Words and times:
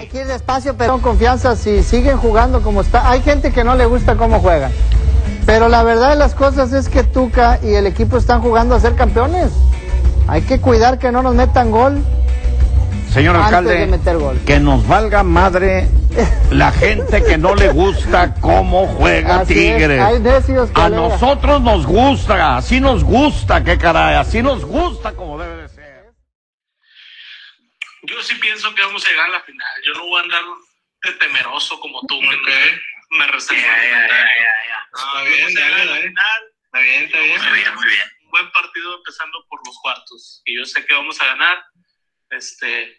Hay 0.00 0.06
que 0.06 0.22
ir 0.22 0.26
despacio, 0.26 0.74
pero 0.78 0.94
con 0.94 1.02
confianza. 1.02 1.56
Si 1.56 1.82
siguen 1.82 2.16
jugando 2.16 2.62
como 2.62 2.80
está, 2.80 3.10
hay 3.10 3.20
gente 3.20 3.52
que 3.52 3.64
no 3.64 3.74
le 3.74 3.84
gusta 3.84 4.16
cómo 4.16 4.40
juegan. 4.40 4.72
Pero 5.44 5.68
la 5.68 5.82
verdad 5.82 6.08
de 6.08 6.16
las 6.16 6.34
cosas 6.34 6.72
es 6.72 6.88
que 6.88 7.04
Tuca 7.04 7.58
y 7.62 7.74
el 7.74 7.86
equipo 7.86 8.16
están 8.16 8.40
jugando 8.40 8.74
a 8.74 8.80
ser 8.80 8.94
campeones. 8.94 9.50
Hay 10.26 10.40
que 10.40 10.58
cuidar 10.58 10.98
que 10.98 11.12
no 11.12 11.22
nos 11.22 11.34
metan 11.34 11.70
gol. 11.70 12.02
Señor 13.12 13.36
antes 13.36 13.48
alcalde, 13.48 13.78
de 13.78 13.86
meter 13.88 14.16
gol. 14.16 14.38
que 14.46 14.58
nos 14.58 14.88
valga 14.88 15.22
madre 15.22 15.86
la 16.50 16.72
gente 16.72 17.22
que 17.22 17.36
no 17.36 17.54
le 17.54 17.68
gusta 17.68 18.34
cómo 18.40 18.86
juega 18.86 19.40
Así 19.40 19.66
es, 19.66 19.76
Tigres. 19.76 20.70
A 20.76 20.88
nosotros 20.88 21.60
nos 21.60 21.86
gusta, 21.86 22.56
así 22.56 22.80
nos 22.80 23.04
gusta, 23.04 23.62
qué 23.62 23.76
caray, 23.76 24.16
así 24.16 24.42
nos 24.42 24.64
gusta 24.64 25.12
como. 25.12 25.39
Yo 28.20 28.26
sí 28.26 28.34
pienso 28.34 28.74
que 28.74 28.82
vamos 28.82 29.02
a 29.06 29.08
llegar 29.08 29.30
a 29.30 29.32
la 29.32 29.40
final. 29.40 29.82
Yo 29.82 29.94
no 29.94 30.04
voy 30.04 30.20
a 30.20 30.24
andar 30.24 30.42
de 31.04 31.12
temeroso 31.14 31.80
como 31.80 32.02
tú. 32.06 32.20
que 32.20 32.80
Me 33.16 33.26
reservo. 33.28 33.62
Ya, 33.62 33.82
ya, 33.82 34.08
ya. 34.08 34.88
Ah, 34.92 35.24
Está 35.24 35.24
bien, 35.24 35.54
dale, 35.54 35.86
dale. 35.86 36.02
final. 36.08 36.42
Está 36.64 36.78
bien, 36.80 37.04
está 37.04 37.18
bien. 37.18 37.42
Muy 37.42 37.58
bien, 37.58 37.74
muy 37.76 37.86
bien. 37.88 38.08
Un 38.24 38.30
buen 38.30 38.52
partido 38.52 38.96
empezando 38.98 39.46
por 39.48 39.66
los 39.66 39.74
cuartos. 39.80 40.42
Y 40.44 40.54
yo 40.58 40.66
sé 40.66 40.84
que 40.84 40.92
vamos 40.92 41.18
a 41.22 41.26
ganar. 41.28 41.64
Este 42.28 42.94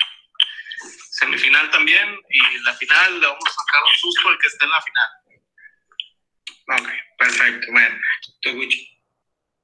semifinal 1.12 1.70
también. 1.70 2.20
Y 2.32 2.58
la 2.64 2.74
final 2.74 3.22
le 3.22 3.28
vamos 3.28 3.44
a 3.46 3.52
sacar 3.52 3.84
un 3.84 3.96
susto 4.00 4.28
al 4.28 4.40
que 4.40 4.48
esté 4.48 4.66
en 4.66 4.72
la 4.72 4.82
final. 4.82 6.82
Ok, 6.82 6.90
perfecto. 7.20 7.68
Bueno. 7.72 8.00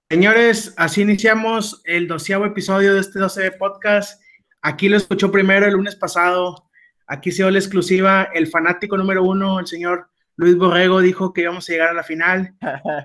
Señores, 0.08 0.76
así 0.78 1.02
iniciamos 1.02 1.82
el 1.84 2.08
doceavo 2.08 2.46
episodio 2.46 2.94
de 2.94 3.00
este 3.00 3.18
12 3.18 3.54
podcast. 3.54 4.22
Aquí 4.68 4.90
lo 4.90 4.98
escuchó 4.98 5.32
primero 5.32 5.66
el 5.66 5.76
lunes 5.76 5.96
pasado. 5.96 6.70
Aquí 7.08 7.32
se 7.32 7.42
dio 7.42 7.50
la 7.50 7.58
exclusiva. 7.58 8.24
El 8.34 8.48
fanático 8.48 8.98
número 8.98 9.24
uno, 9.24 9.62
el 9.62 9.66
señor 9.66 10.10
Luis 10.36 10.58
Borrego, 10.58 11.00
dijo 11.00 11.32
que 11.32 11.44
íbamos 11.44 11.70
a 11.70 11.72
llegar 11.72 11.90
a 11.92 11.94
la 11.94 12.04
final 12.04 12.54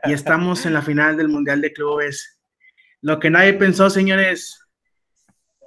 y 0.05 0.13
estamos 0.13 0.67
en 0.67 0.75
la 0.75 0.83
final 0.83 1.17
del 1.17 1.29
Mundial 1.29 1.61
de 1.61 1.73
Clubes. 1.73 2.41
Lo 3.01 3.21
que 3.21 3.31
nadie 3.31 3.53
pensó, 3.53 3.91
señores, 3.91 4.59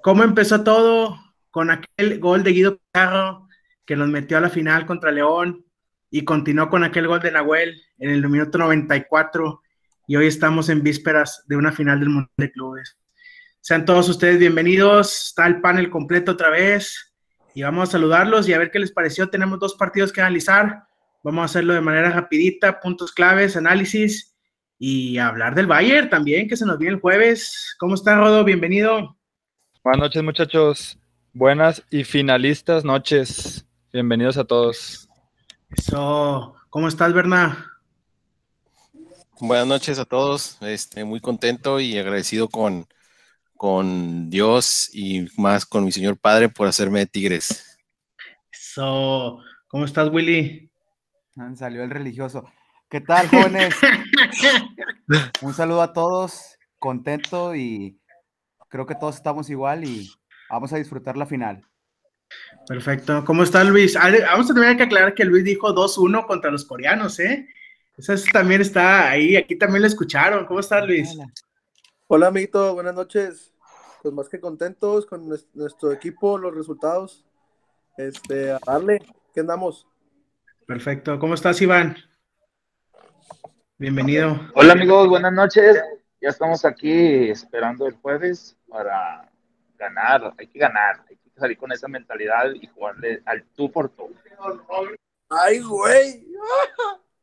¿cómo 0.03 0.23
empezó 0.23 0.65
todo? 0.65 1.17
Con 1.49 1.71
aquel 1.71 2.19
gol 2.19 2.43
de 2.43 2.51
Guido 2.51 2.77
Pizarro 2.77 3.47
que 3.85 3.95
nos 3.95 4.09
metió 4.09 4.37
a 4.37 4.41
la 4.41 4.49
final 4.49 4.85
contra 4.85 5.13
León 5.13 5.63
y 6.11 6.25
continuó 6.25 6.69
con 6.69 6.83
aquel 6.83 7.07
gol 7.07 7.21
de 7.21 7.31
Nahuel 7.31 7.81
en 7.99 8.09
el 8.09 8.27
minuto 8.27 8.57
94 8.57 9.61
y 10.09 10.17
hoy 10.17 10.27
estamos 10.27 10.67
en 10.67 10.83
vísperas 10.83 11.45
de 11.47 11.55
una 11.55 11.71
final 11.71 12.01
del 12.01 12.09
Mundial 12.09 12.33
de 12.35 12.51
Clubes. 12.51 12.97
Sean 13.67 13.83
todos 13.83 14.07
ustedes 14.09 14.37
bienvenidos, 14.37 15.29
está 15.29 15.47
el 15.47 15.59
panel 15.59 15.89
completo 15.89 16.33
otra 16.33 16.51
vez 16.51 17.15
y 17.55 17.63
vamos 17.63 17.89
a 17.89 17.93
saludarlos 17.93 18.47
y 18.47 18.53
a 18.53 18.59
ver 18.59 18.69
qué 18.69 18.77
les 18.77 18.91
pareció. 18.91 19.27
Tenemos 19.31 19.57
dos 19.57 19.73
partidos 19.73 20.13
que 20.13 20.21
analizar, 20.21 20.83
vamos 21.23 21.41
a 21.41 21.45
hacerlo 21.45 21.73
de 21.73 21.81
manera 21.81 22.11
rapidita, 22.11 22.79
puntos 22.79 23.11
claves, 23.11 23.57
análisis 23.57 24.35
y 24.77 25.17
hablar 25.17 25.55
del 25.55 25.65
Bayern 25.65 26.11
también, 26.11 26.47
que 26.47 26.57
se 26.57 26.65
nos 26.67 26.77
viene 26.77 26.93
el 26.93 27.01
jueves. 27.01 27.75
¿Cómo 27.79 27.95
está 27.95 28.15
Rodo? 28.15 28.43
Bienvenido. 28.43 29.17
Buenas 29.83 29.99
noches, 29.99 30.21
muchachos. 30.21 30.99
Buenas 31.33 31.81
y 31.89 32.03
finalistas 32.03 32.85
noches. 32.85 33.65
Bienvenidos 33.91 34.37
a 34.37 34.43
todos. 34.43 35.09
Eso, 35.71 36.53
¿cómo 36.69 36.87
estás, 36.87 37.13
Berna? 37.13 37.65
Buenas 39.39 39.65
noches 39.65 39.97
a 39.97 40.05
todos, 40.05 40.59
este, 40.61 41.03
muy 41.03 41.19
contento 41.19 41.79
y 41.79 41.97
agradecido 41.97 42.47
con, 42.47 42.85
con 43.65 44.29
Dios 44.29 44.91
y 44.93 45.25
más 45.37 45.65
con 45.65 45.85
mi 45.85 45.91
señor 45.91 46.17
padre 46.19 46.49
por 46.49 46.67
hacerme 46.67 46.99
de 46.99 47.07
Tigres. 47.07 47.79
Eso, 48.51 49.39
¿cómo 49.67 49.85
estás, 49.85 50.07
Willy? 50.11 50.69
Ah, 51.35 51.49
Salió 51.55 51.83
el 51.83 51.89
religioso. 51.89 52.45
¿Qué 52.91 53.01
tal, 53.01 53.27
jóvenes? 53.27 53.73
Un 55.41 55.55
saludo 55.55 55.81
a 55.81 55.93
todos, 55.93 56.59
contento 56.77 57.55
y 57.55 57.99
creo 58.69 58.85
que 58.85 58.93
todos 58.93 59.15
estamos 59.15 59.49
igual 59.49 59.83
y 59.83 60.11
vamos 60.47 60.71
a 60.71 60.77
disfrutar 60.77 61.17
la 61.17 61.25
final. 61.25 61.65
Perfecto. 62.67 63.25
¿Cómo 63.25 63.41
está 63.41 63.63
Luis? 63.63 63.95
Ah, 63.95 64.11
Vamos 64.27 64.51
a 64.51 64.53
tener 64.53 64.77
que 64.77 64.83
aclarar 64.83 65.15
que 65.15 65.25
Luis 65.25 65.43
dijo 65.43 65.73
2-1 65.73 66.27
contra 66.27 66.51
los 66.51 66.65
coreanos, 66.65 67.19
¿eh? 67.19 67.47
Eso 67.97 68.13
es- 68.13 68.25
también 68.25 68.61
está 68.61 69.09
ahí, 69.09 69.35
aquí 69.35 69.55
también 69.57 69.81
lo 69.81 69.87
escucharon. 69.87 70.45
¿Cómo 70.45 70.59
estás, 70.59 70.85
Luis? 70.85 71.17
Hola, 72.05 72.27
amiguito, 72.27 72.75
buenas 72.75 72.93
noches. 72.93 73.51
Pues 74.05 74.13
más 74.13 74.29
que 74.29 74.39
contentos 74.39 75.07
con 75.07 75.27
nues- 75.27 75.47
nuestro 75.55 75.91
equipo, 75.91 76.37
los 76.37 76.53
resultados. 76.53 77.25
Este, 77.97 78.51
a 78.51 78.59
darle, 78.63 78.99
¿qué 79.33 79.39
andamos? 79.39 79.87
Perfecto. 80.67 81.17
¿Cómo 81.17 81.33
estás, 81.33 81.59
Iván? 81.59 81.97
Bienvenido. 83.79 84.39
Hola 84.53 84.73
amigos, 84.73 85.07
buenas 85.09 85.33
noches. 85.33 85.81
Ya 86.21 86.29
estamos 86.29 86.65
aquí 86.65 87.31
esperando 87.31 87.87
el 87.87 87.95
jueves 87.95 88.55
para 88.69 89.27
ganar. 89.75 90.35
Hay 90.37 90.45
que 90.49 90.59
ganar, 90.59 91.03
hay 91.09 91.15
que 91.15 91.39
salir 91.39 91.57
con 91.57 91.71
esa 91.71 91.87
mentalidad 91.87 92.53
y 92.53 92.67
jugarle 92.67 93.23
al 93.25 93.43
tú 93.55 93.71
por 93.71 93.89
tú. 93.89 94.13
¡Ay, 95.31 95.61
güey! 95.61 96.27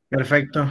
Perfecto. 0.08 0.66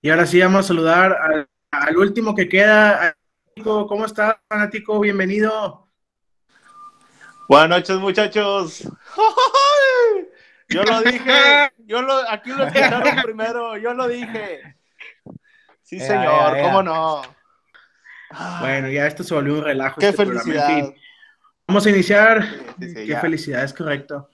Y 0.00 0.10
ahora 0.10 0.26
sí 0.26 0.40
vamos 0.40 0.60
a 0.66 0.68
saludar 0.68 1.12
al, 1.12 1.48
al 1.72 1.96
último 1.96 2.36
que 2.36 2.48
queda. 2.48 3.16
¿Cómo 3.60 4.06
estás, 4.06 4.36
fanático? 4.48 4.98
Bienvenido. 5.00 5.86
Buenas 7.48 7.68
noches, 7.68 7.96
muchachos. 7.98 8.88
Yo 10.68 10.82
lo 10.84 11.00
dije, 11.04 11.72
yo 11.78 12.00
lo, 12.02 12.14
aquí 12.30 12.50
lo 12.50 12.64
escucharon 12.66 13.22
primero, 13.22 13.76
yo 13.76 13.92
lo 13.92 14.08
dije. 14.08 14.76
Sí, 15.82 15.96
Ea, 15.98 16.06
señor, 16.06 16.56
ea, 16.56 16.58
ea. 16.58 16.62
cómo 16.64 16.82
no. 16.82 17.22
Bueno, 18.60 18.88
ya 18.88 19.06
esto 19.06 19.22
se 19.22 19.34
volvió 19.34 19.54
un 19.54 19.64
relajo. 19.64 20.00
Qué 20.00 20.08
este. 20.08 20.22
En 20.22 20.28
felicidad. 20.30 20.68
fin, 20.68 20.94
vamos 21.68 21.84
a 21.86 21.90
iniciar. 21.90 22.44
Sí, 22.80 22.88
sí, 22.88 22.94
Qué 22.94 23.06
ya. 23.08 23.20
felicidad, 23.20 23.64
es 23.64 23.74
correcto. 23.74 24.30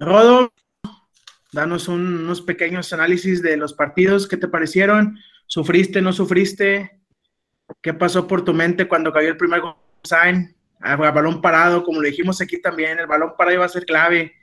Rodo, 0.00 0.52
danos 1.52 1.86
un- 1.86 2.24
unos 2.24 2.42
pequeños 2.42 2.92
análisis 2.92 3.40
de 3.42 3.56
los 3.56 3.72
partidos. 3.74 4.26
¿Qué 4.26 4.36
te 4.36 4.48
parecieron? 4.48 5.16
¿Sufriste, 5.46 6.02
no 6.02 6.12
sufriste? 6.12 7.00
¿Qué 7.86 7.94
pasó 7.94 8.26
por 8.26 8.44
tu 8.44 8.52
mente 8.52 8.88
cuando 8.88 9.12
cayó 9.12 9.28
el 9.28 9.36
primer 9.36 9.62
Sainz? 10.02 10.52
A, 10.80 10.94
a 10.94 11.10
balón 11.12 11.40
parado, 11.40 11.84
como 11.84 12.00
lo 12.00 12.08
dijimos 12.08 12.40
aquí 12.40 12.60
también, 12.60 12.98
el 12.98 13.06
balón 13.06 13.34
parado 13.38 13.54
iba 13.54 13.64
a 13.64 13.68
ser 13.68 13.86
clave. 13.86 14.34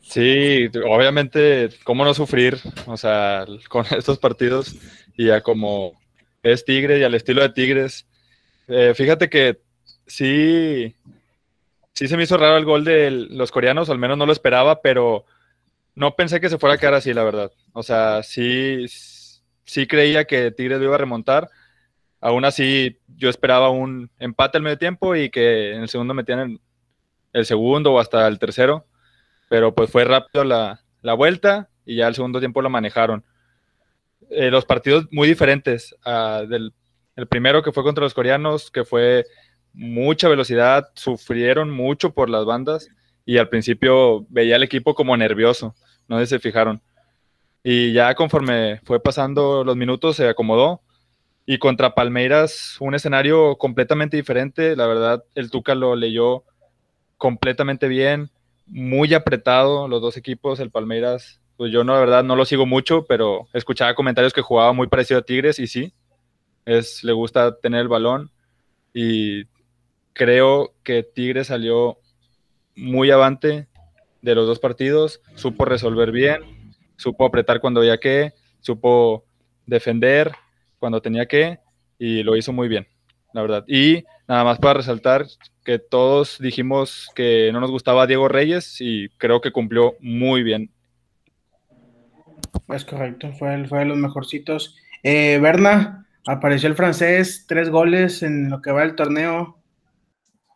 Sí, 0.00 0.68
obviamente, 0.84 1.70
¿cómo 1.84 2.04
no 2.04 2.12
sufrir? 2.12 2.58
O 2.86 2.96
sea, 2.96 3.46
con 3.68 3.86
estos 3.96 4.18
partidos 4.18 4.74
y 5.16 5.26
ya 5.26 5.40
como 5.40 5.92
es 6.42 6.64
Tigre 6.64 6.98
y 6.98 7.04
al 7.04 7.14
estilo 7.14 7.42
de 7.42 7.50
Tigres. 7.50 8.08
Eh, 8.66 8.92
fíjate 8.96 9.30
que 9.30 9.60
sí, 10.08 10.96
sí 11.92 12.08
se 12.08 12.16
me 12.16 12.24
hizo 12.24 12.38
raro 12.38 12.56
el 12.56 12.64
gol 12.64 12.82
de 12.82 13.12
los 13.12 13.52
coreanos, 13.52 13.88
al 13.88 13.98
menos 13.98 14.18
no 14.18 14.26
lo 14.26 14.32
esperaba, 14.32 14.82
pero 14.82 15.26
no 15.94 16.16
pensé 16.16 16.40
que 16.40 16.48
se 16.48 16.58
fuera 16.58 16.74
a 16.74 16.78
quedar 16.78 16.94
así, 16.94 17.14
la 17.14 17.22
verdad. 17.22 17.52
O 17.72 17.84
sea, 17.84 18.24
sí, 18.24 18.86
sí 19.64 19.86
creía 19.86 20.24
que 20.24 20.50
Tigres 20.50 20.80
lo 20.80 20.86
iba 20.86 20.96
a 20.96 20.98
remontar. 20.98 21.48
Aún 22.22 22.46
así, 22.46 22.98
yo 23.16 23.28
esperaba 23.28 23.68
un 23.68 24.10
empate 24.18 24.56
al 24.56 24.64
medio 24.64 24.78
tiempo 24.78 25.14
y 25.14 25.28
que 25.28 25.74
en 25.74 25.82
el 25.82 25.88
segundo 25.90 26.14
metían 26.14 26.38
el, 26.38 26.60
el 27.34 27.44
segundo 27.44 27.92
o 27.92 27.98
hasta 28.00 28.26
el 28.26 28.38
tercero 28.38 28.86
pero 29.52 29.74
pues 29.74 29.90
fue 29.90 30.04
rápido 30.04 30.44
la, 30.44 30.80
la 31.02 31.12
vuelta 31.12 31.68
y 31.84 31.96
ya 31.96 32.08
el 32.08 32.14
segundo 32.14 32.38
tiempo 32.38 32.62
lo 32.62 32.70
manejaron. 32.70 33.22
Eh, 34.30 34.50
los 34.50 34.64
partidos 34.64 35.08
muy 35.10 35.28
diferentes 35.28 35.94
ah, 36.06 36.44
del 36.48 36.72
el 37.16 37.26
primero 37.26 37.62
que 37.62 37.70
fue 37.70 37.82
contra 37.82 38.02
los 38.02 38.14
coreanos, 38.14 38.70
que 38.70 38.86
fue 38.86 39.26
mucha 39.74 40.30
velocidad, 40.30 40.88
sufrieron 40.94 41.68
mucho 41.68 42.14
por 42.14 42.30
las 42.30 42.46
bandas 42.46 42.88
y 43.26 43.36
al 43.36 43.50
principio 43.50 44.24
veía 44.30 44.56
al 44.56 44.62
equipo 44.62 44.94
como 44.94 45.14
nervioso, 45.18 45.74
no 46.08 46.18
sé 46.18 46.24
si 46.24 46.30
se 46.30 46.38
fijaron. 46.38 46.80
Y 47.62 47.92
ya 47.92 48.14
conforme 48.14 48.80
fue 48.84 49.02
pasando 49.02 49.64
los 49.64 49.76
minutos 49.76 50.16
se 50.16 50.30
acomodó 50.30 50.80
y 51.44 51.58
contra 51.58 51.94
Palmeiras 51.94 52.76
un 52.80 52.94
escenario 52.94 53.56
completamente 53.56 54.16
diferente, 54.16 54.76
la 54.76 54.86
verdad 54.86 55.24
el 55.34 55.50
Tuca 55.50 55.74
lo 55.74 55.96
leyó 55.96 56.44
completamente 57.16 57.88
bien, 57.88 58.30
muy 58.66 59.14
apretado 59.14 59.88
los 59.88 60.00
dos 60.00 60.16
equipos, 60.16 60.60
el 60.60 60.70
Palmeiras, 60.70 61.40
pues 61.56 61.72
yo 61.72 61.84
no, 61.84 61.94
la 61.94 62.00
verdad 62.00 62.24
no 62.24 62.36
lo 62.36 62.44
sigo 62.44 62.66
mucho, 62.66 63.04
pero 63.06 63.48
escuchaba 63.52 63.94
comentarios 63.94 64.32
que 64.32 64.40
jugaba 64.40 64.72
muy 64.72 64.86
parecido 64.86 65.20
a 65.20 65.24
Tigres 65.24 65.58
y 65.58 65.66
sí, 65.66 65.92
es, 66.64 67.04
le 67.04 67.12
gusta 67.12 67.58
tener 67.58 67.80
el 67.80 67.88
balón. 67.88 68.30
Y 68.94 69.44
creo 70.12 70.74
que 70.82 71.02
Tigres 71.02 71.48
salió 71.48 71.98
muy 72.74 73.10
avante 73.10 73.68
de 74.22 74.34
los 74.34 74.46
dos 74.46 74.58
partidos, 74.58 75.20
supo 75.34 75.64
resolver 75.64 76.12
bien, 76.12 76.40
supo 76.96 77.24
apretar 77.24 77.60
cuando 77.60 77.80
había 77.80 77.98
que, 77.98 78.32
supo 78.60 79.24
defender 79.66 80.32
cuando 80.82 81.00
tenía 81.00 81.26
que 81.26 81.60
y 81.96 82.24
lo 82.24 82.36
hizo 82.36 82.52
muy 82.52 82.66
bien, 82.66 82.88
la 83.32 83.40
verdad. 83.42 83.64
Y 83.68 84.02
nada 84.26 84.42
más 84.42 84.58
para 84.58 84.74
resaltar 84.74 85.26
que 85.64 85.78
todos 85.78 86.38
dijimos 86.40 87.08
que 87.14 87.50
no 87.52 87.60
nos 87.60 87.70
gustaba 87.70 88.08
Diego 88.08 88.26
Reyes 88.26 88.80
y 88.80 89.08
creo 89.10 89.40
que 89.40 89.52
cumplió 89.52 89.94
muy 90.00 90.42
bien. 90.42 90.72
Es 92.68 92.84
correcto, 92.84 93.32
fue, 93.38 93.64
fue 93.68 93.78
de 93.80 93.84
los 93.84 93.96
mejorcitos. 93.96 94.76
Eh, 95.04 95.38
Berna, 95.40 96.04
apareció 96.26 96.68
el 96.68 96.74
francés, 96.74 97.44
tres 97.46 97.70
goles 97.70 98.24
en 98.24 98.50
lo 98.50 98.60
que 98.60 98.72
va 98.72 98.82
el 98.82 98.96
torneo. 98.96 99.58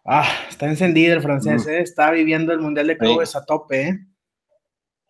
Ah, 0.04 0.28
está 0.48 0.66
encendido 0.66 1.14
el 1.14 1.22
francés, 1.22 1.66
Mm. 1.66 1.70
eh, 1.70 1.80
está 1.82 2.10
viviendo 2.10 2.52
el 2.52 2.58
Mundial 2.58 2.88
de 2.88 2.98
Clubes 2.98 3.36
a 3.36 3.44
tope. 3.44 3.88
eh. 3.88 3.98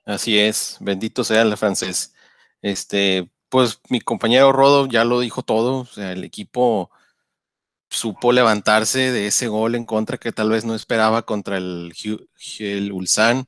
Así 0.04 0.38
es, 0.38 0.76
bendito 0.80 1.24
sea 1.24 1.40
el 1.40 1.56
francés. 1.56 2.14
Este, 2.60 3.30
pues 3.48 3.80
mi 3.88 4.00
compañero 4.00 4.52
Rodo 4.52 4.86
ya 4.86 5.04
lo 5.04 5.20
dijo 5.20 5.42
todo, 5.42 5.80
o 5.80 5.86
sea, 5.86 6.12
el 6.12 6.24
equipo 6.24 6.90
supo 7.90 8.32
levantarse 8.32 9.12
de 9.12 9.26
ese 9.28 9.48
gol 9.48 9.74
en 9.74 9.84
contra 9.84 10.18
que 10.18 10.32
tal 10.32 10.50
vez 10.50 10.64
no 10.64 10.74
esperaba 10.74 11.22
contra 11.22 11.56
el, 11.58 11.92
el 12.60 12.92
Ulsan. 12.92 13.46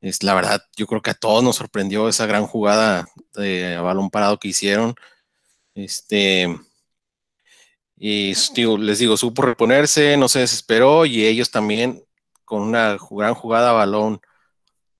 Es 0.00 0.22
la 0.22 0.34
verdad, 0.34 0.62
yo 0.76 0.86
creo 0.86 1.02
que 1.02 1.10
a 1.10 1.14
todos 1.14 1.44
nos 1.44 1.56
sorprendió 1.56 2.08
esa 2.08 2.26
gran 2.26 2.46
jugada 2.46 3.06
de 3.34 3.78
balón 3.78 4.10
parado 4.10 4.38
que 4.38 4.48
hicieron. 4.48 4.94
Este, 5.74 6.48
y 7.96 8.34
les 8.78 8.98
digo, 8.98 9.16
supo 9.16 9.42
reponerse, 9.42 10.16
no 10.16 10.28
se 10.28 10.40
desesperó 10.40 11.06
y 11.06 11.26
ellos 11.26 11.50
también 11.50 12.04
con 12.44 12.62
una 12.62 12.98
gran 13.10 13.34
jugada 13.34 13.70
a 13.70 13.72
balón 13.72 14.20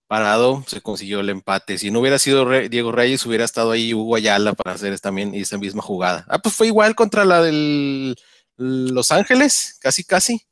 parado 0.06 0.64
se 0.66 0.80
consiguió 0.80 1.20
el 1.20 1.30
empate. 1.30 1.78
Si 1.78 1.90
no 1.90 2.00
hubiera 2.00 2.18
sido 2.18 2.44
Re- 2.44 2.68
Diego 2.68 2.92
Reyes, 2.92 3.24
hubiera 3.26 3.44
estado 3.44 3.72
ahí 3.72 3.92
Hugo 3.94 4.16
Ayala 4.16 4.52
para 4.54 4.74
hacer 4.74 4.98
también 5.00 5.34
esa 5.34 5.58
misma 5.58 5.82
jugada. 5.82 6.24
Ah, 6.28 6.38
pues 6.38 6.54
fue 6.54 6.68
igual 6.68 6.94
contra 6.94 7.24
la 7.24 7.42
del 7.42 8.14
Los 8.56 9.10
Ángeles, 9.12 9.78
casi 9.80 10.04
casi. 10.04 10.42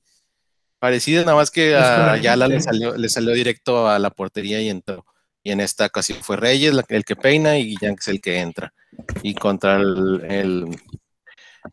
Parecida, 0.78 1.22
nada 1.24 1.36
más 1.36 1.50
que 1.50 1.74
a 1.76 2.12
Ayala 2.12 2.46
le 2.48 2.60
salió, 2.60 2.94
le 2.96 3.08
salió 3.08 3.32
directo 3.32 3.88
a 3.88 3.98
la 3.98 4.10
portería 4.10 4.60
y 4.60 4.68
entró. 4.68 5.06
Y 5.42 5.50
en 5.52 5.60
esta 5.60 5.86
ocasión 5.86 6.18
fue 6.22 6.36
Reyes 6.36 6.74
el 6.88 7.04
que 7.04 7.16
peina 7.16 7.58
y 7.58 7.74
es 7.80 8.08
el 8.08 8.20
que 8.20 8.40
entra. 8.40 8.72
Y 9.22 9.34
contra 9.34 9.76
el, 9.76 10.22
el- 10.28 10.76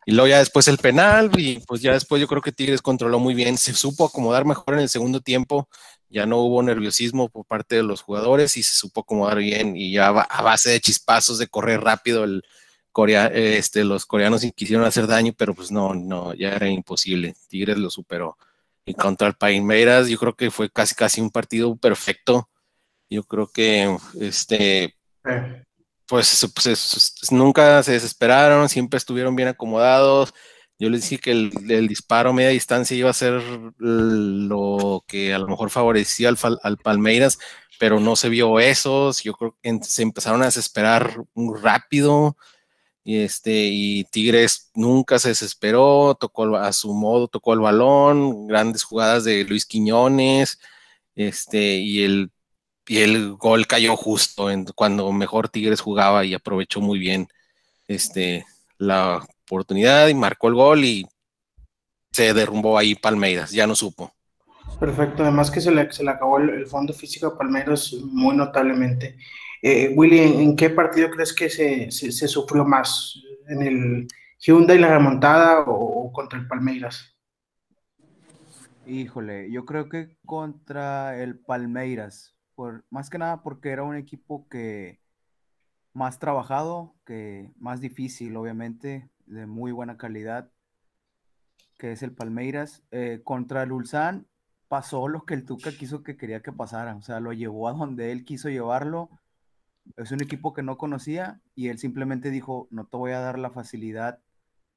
y 0.06 0.12
luego 0.12 0.28
ya 0.28 0.38
después 0.38 0.68
el 0.68 0.78
penal, 0.78 1.30
y 1.36 1.60
pues 1.60 1.82
ya 1.82 1.92
después 1.92 2.20
yo 2.20 2.26
creo 2.26 2.42
que 2.42 2.52
Tigres 2.52 2.82
controló 2.82 3.18
muy 3.18 3.34
bien, 3.34 3.58
se 3.58 3.74
supo 3.74 4.06
acomodar 4.06 4.44
mejor 4.44 4.74
en 4.74 4.80
el 4.80 4.88
segundo 4.88 5.20
tiempo, 5.20 5.68
ya 6.08 6.26
no 6.26 6.38
hubo 6.38 6.62
nerviosismo 6.62 7.28
por 7.28 7.46
parte 7.46 7.76
de 7.76 7.82
los 7.82 8.02
jugadores 8.02 8.56
y 8.56 8.62
se 8.62 8.74
supo 8.74 9.00
acomodar 9.00 9.38
bien 9.38 9.76
y 9.76 9.92
ya 9.92 10.08
a 10.08 10.42
base 10.42 10.70
de 10.70 10.80
chispazos, 10.80 11.38
de 11.38 11.46
correr 11.46 11.80
rápido, 11.80 12.24
el 12.24 12.42
corea, 12.90 13.26
este, 13.28 13.84
los 13.84 14.06
coreanos 14.06 14.44
quisieron 14.54 14.84
hacer 14.84 15.06
daño, 15.06 15.32
pero 15.36 15.54
pues 15.54 15.70
no, 15.70 15.94
no, 15.94 16.34
ya 16.34 16.50
era 16.50 16.68
imposible, 16.68 17.34
Tigres 17.48 17.78
lo 17.78 17.90
superó. 17.90 18.36
Y 18.84 18.94
contra 18.94 19.28
el 19.28 19.34
Palmeiras 19.34 20.08
yo 20.08 20.18
creo 20.18 20.34
que 20.34 20.50
fue 20.50 20.70
casi 20.70 20.94
casi 20.94 21.20
un 21.20 21.30
partido 21.30 21.76
perfecto, 21.76 22.48
yo 23.08 23.24
creo 23.24 23.46
que 23.46 23.96
este 24.20 24.96
pues, 26.12 27.30
nunca 27.30 27.82
se 27.82 27.92
desesperaron, 27.92 28.68
siempre 28.68 28.98
estuvieron 28.98 29.34
bien 29.34 29.48
acomodados. 29.48 30.34
Yo 30.78 30.90
les 30.90 31.08
dije 31.08 31.18
que 31.18 31.30
el, 31.30 31.88
disparo 31.88 32.30
a 32.30 32.32
media 32.34 32.50
distancia 32.50 32.94
iba 32.94 33.08
a 33.08 33.14
ser 33.14 33.40
lo 33.78 35.04
que 35.08 35.32
a 35.32 35.38
lo 35.38 35.48
mejor 35.48 35.70
favorecía 35.70 36.28
al, 36.28 36.76
Palmeiras, 36.78 37.38
pero 37.78 37.98
no 37.98 38.16
se 38.16 38.28
vio 38.28 38.60
eso. 38.60 39.10
Yo 39.22 39.32
creo 39.32 39.56
que 39.62 39.78
se 39.84 40.02
empezaron 40.02 40.42
a 40.42 40.46
desesperar 40.46 41.16
rápido. 41.62 42.36
Y, 43.04 43.20
este, 43.20 43.68
y 43.72 44.04
Tigres 44.04 44.70
nunca 44.74 45.18
se 45.18 45.30
desesperó, 45.30 46.14
tocó 46.20 46.56
a 46.56 46.72
su 46.74 46.92
modo, 46.92 47.26
tocó 47.28 47.54
el 47.54 47.60
balón, 47.60 48.46
grandes 48.46 48.84
jugadas 48.84 49.24
de 49.24 49.44
Luis 49.44 49.64
Quiñones, 49.66 50.60
este, 51.14 51.76
y 51.76 52.04
el 52.04 52.30
y 52.92 52.98
el 52.98 53.36
gol 53.36 53.66
cayó 53.66 53.96
justo 53.96 54.50
en, 54.50 54.66
cuando 54.66 55.10
mejor 55.12 55.48
Tigres 55.48 55.80
jugaba 55.80 56.26
y 56.26 56.34
aprovechó 56.34 56.82
muy 56.82 56.98
bien 56.98 57.26
este, 57.88 58.44
la 58.76 59.26
oportunidad 59.46 60.08
y 60.08 60.14
marcó 60.14 60.48
el 60.48 60.54
gol 60.54 60.84
y 60.84 61.06
se 62.10 62.34
derrumbó 62.34 62.76
ahí 62.76 62.94
Palmeiras, 62.94 63.50
ya 63.50 63.66
no 63.66 63.74
supo. 63.74 64.12
Perfecto, 64.78 65.22
además 65.22 65.50
que 65.50 65.62
se 65.62 65.70
le, 65.70 65.90
se 65.90 66.04
le 66.04 66.10
acabó 66.10 66.36
el, 66.36 66.50
el 66.50 66.66
fondo 66.66 66.92
físico 66.92 67.28
a 67.28 67.38
Palmeiras 67.38 67.94
muy 67.94 68.36
notablemente. 68.36 69.16
Eh, 69.62 69.94
Willy, 69.96 70.18
¿en, 70.18 70.40
en 70.40 70.54
qué 70.54 70.68
partido 70.68 71.08
crees 71.08 71.32
que 71.32 71.48
se, 71.48 71.90
se, 71.90 72.12
se 72.12 72.28
sufrió 72.28 72.62
más? 72.62 73.14
¿En 73.48 73.62
el 73.62 74.08
Hyundai 74.38 74.76
la 74.76 74.88
remontada 74.88 75.60
o, 75.60 75.72
o 75.72 76.12
contra 76.12 76.38
el 76.38 76.46
Palmeiras? 76.46 77.16
Híjole, 78.86 79.50
yo 79.50 79.64
creo 79.64 79.88
que 79.88 80.18
contra 80.26 81.18
el 81.18 81.38
Palmeiras, 81.38 82.36
más 82.90 83.10
que 83.10 83.18
nada 83.18 83.42
porque 83.42 83.70
era 83.70 83.82
un 83.82 83.96
equipo 83.96 84.48
que 84.48 85.00
más 85.92 86.18
trabajado, 86.18 86.94
que 87.04 87.52
más 87.58 87.80
difícil, 87.80 88.36
obviamente, 88.36 89.10
de 89.26 89.46
muy 89.46 89.72
buena 89.72 89.96
calidad, 89.96 90.50
que 91.78 91.92
es 91.92 92.02
el 92.02 92.12
Palmeiras. 92.12 92.82
Eh, 92.90 93.20
contra 93.24 93.62
el 93.62 93.72
Ulsan 93.72 94.26
pasó 94.68 95.08
lo 95.08 95.24
que 95.24 95.34
el 95.34 95.44
Tuca 95.44 95.70
quiso 95.72 96.02
que 96.02 96.16
quería 96.16 96.42
que 96.42 96.52
pasara, 96.52 96.96
o 96.96 97.02
sea, 97.02 97.20
lo 97.20 97.32
llevó 97.32 97.68
a 97.68 97.72
donde 97.72 98.12
él 98.12 98.24
quiso 98.24 98.48
llevarlo. 98.48 99.10
Es 99.96 100.12
un 100.12 100.22
equipo 100.22 100.52
que 100.54 100.62
no 100.62 100.78
conocía 100.78 101.40
y 101.54 101.68
él 101.68 101.78
simplemente 101.78 102.30
dijo, 102.30 102.68
no 102.70 102.86
te 102.86 102.96
voy 102.96 103.12
a 103.12 103.20
dar 103.20 103.38
la 103.38 103.50
facilidad 103.50 104.20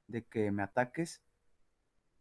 de 0.07 0.23
que 0.25 0.51
me 0.51 0.63
ataques, 0.63 1.21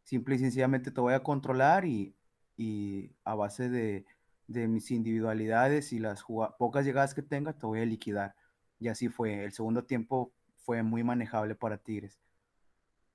simple 0.04 0.36
y 0.36 0.38
sencillamente 0.38 0.90
te 0.90 1.00
voy 1.00 1.14
a 1.14 1.22
controlar 1.22 1.86
y, 1.86 2.14
y 2.56 3.10
a 3.24 3.34
base 3.34 3.68
de, 3.68 4.06
de 4.46 4.68
mis 4.68 4.90
individualidades 4.90 5.92
y 5.92 5.98
las 5.98 6.24
pocas 6.58 6.84
llegadas 6.84 7.14
que 7.14 7.22
tenga, 7.22 7.52
te 7.52 7.66
voy 7.66 7.80
a 7.80 7.86
liquidar. 7.86 8.34
Y 8.78 8.88
así 8.88 9.08
fue. 9.08 9.44
El 9.44 9.52
segundo 9.52 9.84
tiempo 9.84 10.32
fue 10.56 10.82
muy 10.82 11.02
manejable 11.02 11.54
para 11.54 11.78
Tigres. 11.78 12.20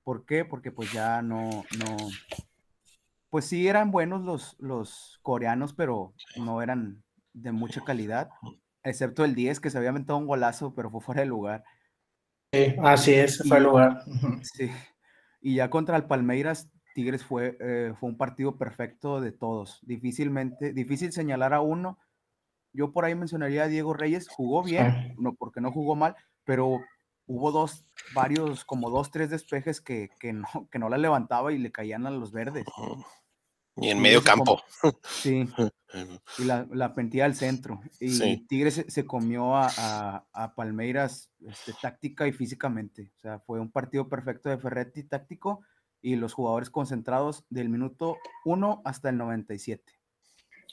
¿Por 0.03 0.25
qué? 0.25 0.45
Porque 0.45 0.71
pues 0.71 0.91
ya 0.91 1.21
no, 1.21 1.63
no, 1.77 1.97
pues 3.29 3.45
sí 3.45 3.67
eran 3.67 3.91
buenos 3.91 4.21
los, 4.23 4.55
los 4.59 5.19
coreanos, 5.21 5.73
pero 5.73 6.13
no 6.35 6.61
eran 6.61 7.03
de 7.33 7.51
mucha 7.51 7.81
calidad, 7.81 8.29
excepto 8.83 9.23
el 9.23 9.35
10 9.35 9.59
que 9.59 9.69
se 9.69 9.77
había 9.77 9.91
aventado 9.91 10.17
un 10.17 10.27
golazo, 10.27 10.73
pero 10.73 10.89
fue 10.89 11.01
fuera 11.01 11.21
de 11.21 11.27
lugar. 11.27 11.63
Sí, 12.51 12.75
así 12.83 13.13
es, 13.13 13.47
fue 13.47 13.57
el 13.57 13.63
lugar. 13.63 14.03
Sí. 14.41 14.71
Y 15.41 15.55
ya 15.55 15.69
contra 15.69 15.95
el 15.95 16.05
Palmeiras, 16.05 16.69
Tigres 16.93 17.23
fue, 17.23 17.57
eh, 17.59 17.93
fue 17.99 18.09
un 18.09 18.17
partido 18.17 18.57
perfecto 18.57 19.21
de 19.21 19.31
todos. 19.31 19.79
Difícilmente, 19.83 20.73
difícil 20.73 21.11
señalar 21.11 21.53
a 21.53 21.61
uno. 21.61 21.97
Yo 22.73 22.91
por 22.91 23.05
ahí 23.05 23.15
mencionaría 23.15 23.63
a 23.63 23.67
Diego 23.67 23.93
Reyes, 23.93 24.27
jugó 24.29 24.63
bien, 24.63 25.15
no, 25.17 25.33
porque 25.33 25.59
no 25.61 25.71
jugó 25.71 25.95
mal, 25.95 26.15
pero 26.43 26.79
hubo 27.25 27.51
dos, 27.51 27.83
varios, 28.13 28.63
como 28.65 28.89
dos, 28.89 29.11
tres 29.11 29.29
despejes 29.29 29.81
que, 29.81 30.09
que 30.19 30.33
no, 30.33 30.47
que 30.71 30.79
no 30.79 30.89
la 30.89 30.97
levantaba 30.97 31.51
y 31.53 31.57
le 31.57 31.71
caían 31.71 32.05
a 32.05 32.11
los 32.11 32.31
verdes. 32.31 32.65
Y 33.75 33.89
en 33.89 34.01
medio 34.01 34.21
campo. 34.23 34.61
Sí, 35.09 35.47
y 36.37 36.43
la, 36.43 36.67
la 36.71 36.93
pentía 36.93 37.25
al 37.25 37.33
centro. 37.33 37.81
Y 37.99 38.09
Sí. 38.09 38.45
Tigres 38.47 38.75
se, 38.75 38.91
se 38.91 39.05
comió 39.05 39.55
a, 39.55 39.67
a- 39.77 40.25
a 40.33 40.53
Palmeiras 40.53 41.31
este, 41.47 41.73
táctica 41.81 42.27
y 42.27 42.31
físicamente. 42.33 43.11
O 43.17 43.19
sea, 43.19 43.39
fue 43.39 43.59
un 43.59 43.71
partido 43.71 44.07
perfecto 44.07 44.49
de 44.49 44.57
Ferretti 44.59 45.03
táctico 45.03 45.61
y 46.01 46.15
los 46.15 46.33
jugadores 46.33 46.69
concentrados 46.69 47.43
del 47.49 47.69
minuto 47.69 48.17
1 48.45 48.81
hasta 48.85 49.09
el 49.09 49.17
97. 49.17 49.93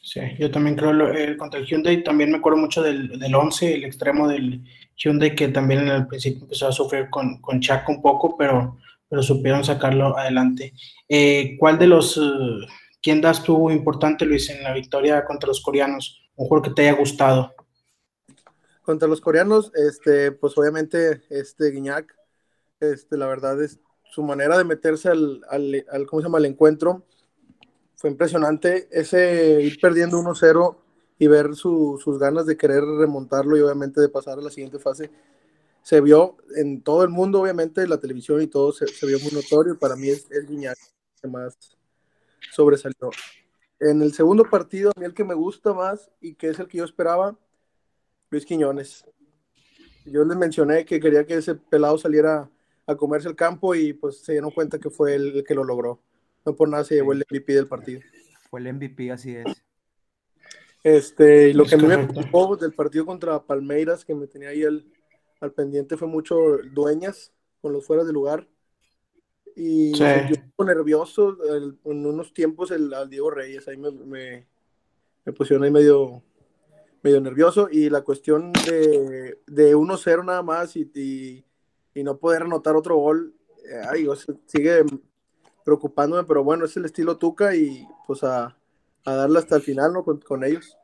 Sí, 0.02 0.21
yo 0.38 0.50
también 0.50 0.76
creo 0.76 0.92
lo- 0.92 1.12
eh, 1.12 1.37
contra 1.37 1.59
el 1.59 1.66
Hyundai, 1.66 2.04
también 2.04 2.30
me 2.30 2.38
acuerdo 2.38 2.59
mucho 2.59 2.80
del, 2.83 3.18
del 3.18 3.35
11, 3.35 3.75
el 3.75 3.85
extremo 3.85 4.28
del 4.28 4.62
Hyundai, 4.97 5.35
que 5.35 5.49
también 5.49 5.80
en 5.80 5.88
el 5.88 6.06
principio 6.06 6.42
empezó 6.42 6.68
a 6.68 6.73
sufrir 6.73 7.11
con, 7.11 7.40
con 7.40 7.61
Chaco 7.61 7.90
un 7.92 8.00
poco, 8.00 8.37
pero, 8.37 8.78
pero 9.09 9.23
supieron 9.23 9.64
sacarlo 9.64 10.16
adelante. 10.16 10.73
Eh, 11.09 11.56
¿Cuál 11.59 11.78
de 11.78 11.88
los, 11.88 12.16
eh, 12.18 12.66
quién 13.02 13.21
das 13.21 13.42
tú 13.42 13.68
importante, 13.71 14.25
Luis, 14.25 14.49
en 14.50 14.62
la 14.62 14.73
victoria 14.75 15.25
contra 15.25 15.49
los 15.49 15.61
coreanos? 15.61 16.23
Un 16.37 16.47
juego 16.47 16.62
que 16.62 16.71
te 16.71 16.83
haya 16.83 16.92
gustado. 16.99 17.52
Contra 18.83 19.09
los 19.09 19.21
coreanos, 19.21 19.73
este, 19.75 20.30
pues 20.30 20.56
obviamente, 20.56 21.23
este 21.30 21.71
Guiñac, 21.73 22.14
este, 22.78 23.16
la 23.16 23.26
verdad 23.26 23.61
es 23.61 23.80
su 24.11 24.23
manera 24.23 24.57
de 24.59 24.65
meterse 24.65 25.09
al, 25.09 25.43
al, 25.51 25.85
al- 25.91 26.07
¿cómo 26.07 26.21
se 26.21 26.27
llama? 26.27 26.39
al 26.39 26.47
encuentro 26.47 27.05
fue 27.97 28.11
impresionante. 28.11 28.89
Ese 28.91 29.61
ir 29.63 29.81
perdiendo 29.81 30.19
1-0 30.19 30.77
y 31.19 31.27
ver 31.29 31.55
su- 31.55 31.99
sus 32.03 32.19
ganas 32.19 32.47
de 32.47 32.57
querer 32.57 32.83
remontarlo 32.85 33.57
y 33.57 33.61
obviamente 33.61 34.01
de 34.01 34.09
pasar 34.09 34.39
a 34.39 34.43
la 34.43 34.51
siguiente 34.51 34.79
fase, 34.79 35.11
se 35.83 36.01
vio 36.01 36.37
en 36.57 36.83
todo 36.83 37.05
el 37.05 37.11
mundo, 37.11 37.41
obviamente, 37.41 37.87
la 37.87 37.99
televisión 38.01 38.43
y 38.43 38.49
todo 38.49 38.73
se, 38.73 38.87
se 38.89 39.07
vio 39.07 39.19
muy 39.21 39.31
notorio. 39.33 39.79
Para 39.79 39.97
mí 39.97 40.09
es 40.09 40.31
el 40.31 40.47
Guiñac 40.47 40.77
que 41.23 41.29
más 41.29 41.57
sobresalió. 42.53 43.11
En 43.79 44.03
el 44.03 44.13
segundo 44.13 44.45
partido, 44.49 44.91
a 44.95 44.99
mí 45.01 45.07
el 45.07 45.15
que 45.15 45.25
me 45.25 45.35
gusta 45.35 45.73
más 45.73 46.11
y 46.21 46.35
que 46.35 46.49
es 46.49 46.59
el 46.59 46.67
que 46.67 46.79
yo 46.79 46.85
esperaba, 46.85 47.39
Luis 48.31 48.45
Quiñones. 48.45 49.05
Yo 50.05 50.25
les 50.25 50.37
mencioné 50.37 50.85
que 50.85 51.01
quería 51.01 51.25
que 51.27 51.35
ese 51.35 51.55
pelado 51.55 51.99
saliera 51.99 52.51
a 52.87 52.97
comerse 52.97 53.28
el 53.28 53.37
campo 53.37 53.75
y 53.75 53.93
pues 53.93 54.19
se 54.19 54.33
dieron 54.33 54.50
cuenta 54.50 54.78
que 54.78 54.90
fue 54.90 55.14
el, 55.14 55.37
el 55.38 55.45
que 55.45 55.55
lo 55.55 55.64
logró. 55.64 56.00
no 56.45 56.55
por 56.55 56.69
nada 56.69 56.85
se 56.85 56.95
llevó 56.95 57.12
el 57.12 57.25
MVP 57.28 57.52
del 57.55 57.66
partido. 57.69 58.00
Fue 58.50 58.61
el 58.61 58.73
MVP, 58.73 59.11
así 59.11 59.35
es. 59.35 59.45
Este, 60.85 61.49
y 61.49 61.52
lo 61.52 61.64
Es 61.64 61.71
que 61.71 61.75
a 61.75 61.78
mí 61.78 61.87
me 61.87 61.95
correcto. 61.95 62.14
preocupó 62.14 62.57
del 62.57 62.73
partido 62.73 63.05
contra 63.07 63.43
Palmeiras, 63.45 64.05
que 64.05 64.14
me 64.14 64.28
tenía 64.28 64.50
ahí 64.50 64.62
al, 64.62 64.85
al 65.40 65.52
pendiente, 65.52 65.97
fue 65.97 66.07
mucho 66.07 66.37
dueñas 66.73 67.33
con 67.61 67.73
los 67.73 67.85
fueras 67.85 68.07
de 68.07 68.12
lugar. 68.12 68.47
Y 69.57 69.95
Sí. 69.95 70.05
poco 70.55 70.64
nervioso 70.69 71.37
el- 71.52 71.78
en 71.85 72.07
unos 72.07 72.33
tiempos 72.33 72.71
el, 72.71 72.93
al 72.95 73.09
Diego 73.11 73.31
Reyes, 73.31 73.66
ahí 73.66 73.76
me, 73.78 73.90
me, 73.90 74.47
me 75.25 75.33
pusieron 75.33 75.64
ahí 75.64 75.71
medio, 75.73 76.23
medio 77.02 77.21
nervioso. 77.21 77.69
Y 77.73 77.88
la 77.90 78.02
cuestión 78.02 78.52
de, 78.52 79.40
de 79.47 79.75
1-0 79.75 80.23
nada 80.25 80.43
más 80.43 80.76
y, 80.76 80.88
y, 80.95 81.45
y 81.97 82.05
no 82.05 82.19
poder 82.19 82.43
anotar 82.43 82.76
otro 82.76 82.97
gol, 82.97 83.35
eh, 83.65 83.81
ay, 83.91 84.07
o 84.07 84.15
sea, 84.15 84.35
sigue 84.47 84.85
preocupándome, 85.65 86.25
pero 86.25 86.45
bueno, 86.45 86.67
es 86.67 86.76
el 86.76 86.85
estilo 86.85 87.17
Tuca 87.17 87.57
y 87.57 87.87
pues 88.07 88.23
a, 88.23 88.55
a 89.05 89.12
darle 89.15 89.38
hasta 89.38 89.57
el 89.57 89.62
final, 89.62 89.95
¿no? 89.95 90.05
Con, 90.05 90.21
con 90.21 90.45
ellos. 90.45 90.76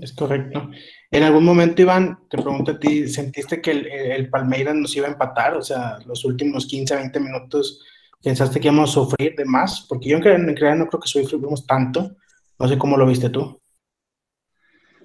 Es 0.00 0.12
correcto. 0.12 0.70
En 1.10 1.22
algún 1.22 1.44
momento, 1.44 1.80
Iván, 1.82 2.18
te 2.28 2.36
pregunto 2.36 2.72
a 2.72 2.78
ti, 2.78 3.08
¿sentiste 3.08 3.62
que 3.62 3.70
el, 3.72 3.86
el 3.86 4.28
Palmeiras 4.28 4.76
nos 4.76 4.94
iba 4.94 5.08
a 5.08 5.10
empatar? 5.10 5.56
O 5.56 5.62
sea, 5.62 5.98
los 6.06 6.24
últimos 6.24 6.66
15, 6.66 6.94
20 6.94 7.18
minutos, 7.18 7.82
¿pensaste 8.22 8.60
que 8.60 8.68
íbamos 8.68 8.90
a 8.90 8.92
sufrir 8.92 9.34
de 9.34 9.46
más? 9.46 9.86
Porque 9.88 10.10
yo 10.10 10.18
en 10.18 10.22
realidad, 10.22 10.48
en 10.48 10.56
realidad 10.56 10.84
no 10.84 10.88
creo 10.88 11.00
que 11.00 11.08
sufrimos 11.08 11.66
tanto. 11.66 12.14
No 12.58 12.68
sé 12.68 12.78
cómo 12.78 12.98
lo 12.98 13.06
viste 13.06 13.30
tú. 13.30 13.58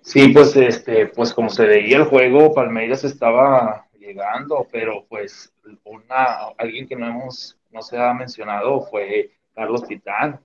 Sí, 0.04 0.28
pues 0.28 0.56
este, 0.58 1.08
pues 1.08 1.34
como 1.34 1.50
se 1.50 1.66
veía 1.66 1.98
el 1.98 2.04
juego, 2.04 2.54
Palmeiras 2.54 3.04
estaba 3.04 3.85
llegando, 4.06 4.68
pero 4.72 5.06
pues 5.08 5.54
una, 5.84 6.50
alguien 6.58 6.88
que 6.88 6.96
no 6.96 7.08
hemos, 7.08 7.58
no 7.72 7.82
se 7.82 7.98
ha 7.98 8.14
mencionado 8.14 8.82
fue 8.82 9.32
Carlos 9.54 9.88
Titán, 9.88 10.40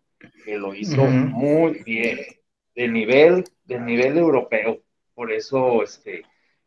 que 0.45 0.59
lo 0.59 0.75
hizo 0.75 1.05
muy 1.05 1.83
bien, 1.85 2.19
de 2.75 2.89
nivel, 2.89 3.45
de 3.65 3.81
nivel 3.81 4.19
europeo. 4.19 4.81
Por 5.15 5.33
eso 5.33 5.83
este, 5.83 6.25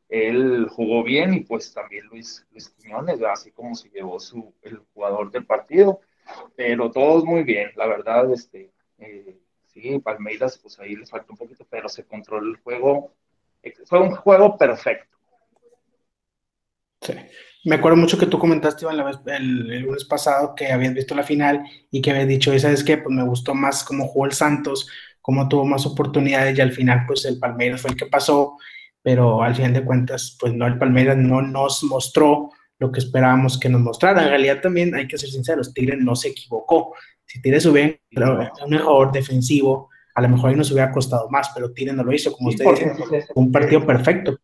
él 0.10 0.68
jugó 0.70 1.04
bien 1.04 1.34
y 1.34 1.40
pues 1.42 1.74
también 1.74 2.06
Luis, 2.08 2.46
Luis 2.52 2.70
Quiñones, 2.70 3.22
así 3.24 3.52
como 3.52 3.76
se 3.76 3.90
llevó 3.90 4.20
su, 4.20 4.54
el 4.62 4.78
jugador 4.94 5.32
del 5.32 5.46
partido, 5.46 6.02
pero 6.56 6.92
todos 6.92 7.26
muy 7.26 7.44
bien, 7.44 7.72
la 7.76 7.88
verdad, 7.88 8.32
este, 8.32 8.72
eh, 9.00 9.38
sí, 9.66 10.00
Palmeiras, 10.00 10.58
pues 10.60 10.80
ahí 10.80 10.96
le 10.96 11.06
faltó 11.06 11.34
un 11.34 11.38
poquito, 11.38 11.66
pero 11.70 11.90
se 11.90 12.06
controló 12.06 12.50
el 12.50 12.58
juego, 12.58 13.14
fue 13.86 14.00
un 14.00 14.12
juego 14.12 14.58
perfecto. 14.58 15.13
Sí. 17.04 17.14
Me 17.66 17.76
acuerdo 17.76 17.98
mucho 17.98 18.18
que 18.18 18.26
tú 18.26 18.38
comentaste, 18.38 18.84
Iván, 18.84 18.98
la 18.98 19.04
vez- 19.06 19.20
el, 19.26 19.72
el 19.72 19.82
lunes 19.84 20.04
pasado 20.06 20.54
que 20.56 20.72
habías 20.72 20.94
visto 20.94 21.16
la 21.16 21.24
final 21.24 21.64
y 21.92 22.02
que 22.02 22.12
habías 22.12 22.28
dicho, 22.28 22.54
"¿Y 22.54 22.60
¿sabes 22.60 22.84
qué? 22.84 22.98
Pues 22.98 23.16
me 23.16 23.24
gustó 23.24 23.54
más 23.56 23.84
cómo 23.84 24.08
jugó 24.08 24.26
el 24.26 24.34
Santos, 24.34 24.88
cómo 25.22 25.48
tuvo 25.48 25.66
más 25.66 25.86
oportunidades 25.86 26.58
y 26.58 26.62
al 26.62 26.74
final, 26.74 27.06
pues 27.08 27.24
el 27.26 27.40
Palmeiras 27.40 27.82
fue 27.82 27.92
el 27.92 27.98
que 27.98 28.06
pasó, 28.08 28.58
pero 29.02 29.44
al 29.44 29.56
final 29.56 29.74
de 29.74 29.86
cuentas, 29.86 30.36
pues 30.40 30.54
no, 30.54 30.68
el 30.68 30.78
Palmeiras 30.78 31.16
no 31.18 31.42
nos 31.42 31.84
mostró 31.84 32.50
lo 32.80 32.92
que 32.92 33.00
esperábamos 33.00 33.58
que 33.58 33.70
nos 33.70 33.80
mostrara. 33.82 34.24
En 34.24 34.30
realidad 34.30 34.60
también 34.62 34.94
hay 34.96 35.08
que 35.08 35.18
ser 35.18 35.30
sinceros, 35.30 35.74
Tigre 35.74 35.96
no 35.96 36.16
se 36.18 36.30
equivocó. 36.30 36.94
Si 37.26 37.42
Tigre 37.42 37.60
hubiera 37.70 37.98
un 38.66 38.74
error 38.74 39.12
defensivo, 39.14 39.90
a 40.16 40.22
lo 40.22 40.28
mejor 40.30 40.50
ahí 40.50 40.56
nos 40.58 40.70
hubiera 40.72 40.92
costado 40.92 41.30
más, 41.30 41.50
pero 41.56 41.72
Tigre 41.72 41.94
no 41.94 42.04
lo 42.04 42.12
hizo, 42.14 42.34
como 42.34 42.52
Sí, 42.52 42.58
usted 42.68 42.92
dice, 42.98 43.28
un 43.36 43.52
partido 43.54 43.86
perfecto. 43.86 44.38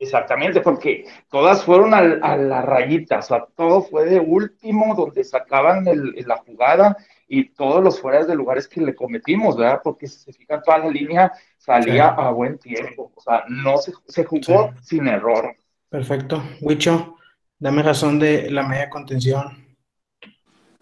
Exactamente, 0.00 0.60
porque 0.60 1.06
todas 1.28 1.64
fueron 1.64 1.92
al- 1.92 2.20
a, 2.22 2.36
la 2.36 2.62
rayita, 2.62 3.18
o 3.18 3.22
sea, 3.22 3.46
todo 3.56 3.82
fue 3.82 4.04
de 4.04 4.20
último 4.20 4.94
donde 4.94 5.24
sacaban 5.24 5.88
el- 5.88 6.14
la 6.24 6.36
jugada 6.36 6.96
y 7.26 7.48
todos 7.50 7.82
los 7.82 8.00
fueras 8.00 8.28
de 8.28 8.36
lugares 8.36 8.68
que 8.68 8.80
le 8.80 8.94
cometimos, 8.94 9.56
¿verdad? 9.56 9.80
Porque 9.82 10.06
si 10.06 10.20
se 10.20 10.32
fijan, 10.32 10.62
toda 10.62 10.78
la 10.78 10.88
línea 10.88 11.32
salía 11.56 12.10
Sí. 12.10 12.14
a 12.16 12.30
buen 12.30 12.58
tiempo, 12.58 13.10
o 13.14 13.20
sea, 13.20 13.42
no 13.48 13.76
se, 13.78 13.92
se 14.06 14.24
jugó 14.24 14.72
sin 14.82 15.08
error. 15.08 15.56
Perfecto. 15.88 16.42
Huicho, 16.60 17.16
dame 17.58 17.82
razón 17.82 18.20
de 18.20 18.50
la 18.52 18.62
media 18.62 18.88
contención. 18.88 19.66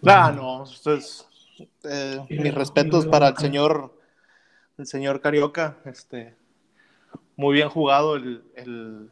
Ah, 0.04 0.30
no, 0.34 0.64
esto 0.64 0.92
es, 0.94 1.26
eh, 1.84 2.20
mis 2.28 2.54
respetos 2.54 3.06
para 3.06 3.28
el 3.28 3.36
señor, 3.38 3.98
el 4.76 4.86
señor 4.86 5.20
Carioca, 5.22 5.78
este, 5.86 6.34
muy 7.36 7.54
bien 7.54 7.68
jugado 7.68 8.16
el, 8.16 8.42
el- 8.54 9.10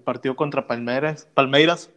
partido 0.00 0.34
contra 0.36 0.66
Palmeiras, 0.66 1.28
Palmeiras, 1.34 1.90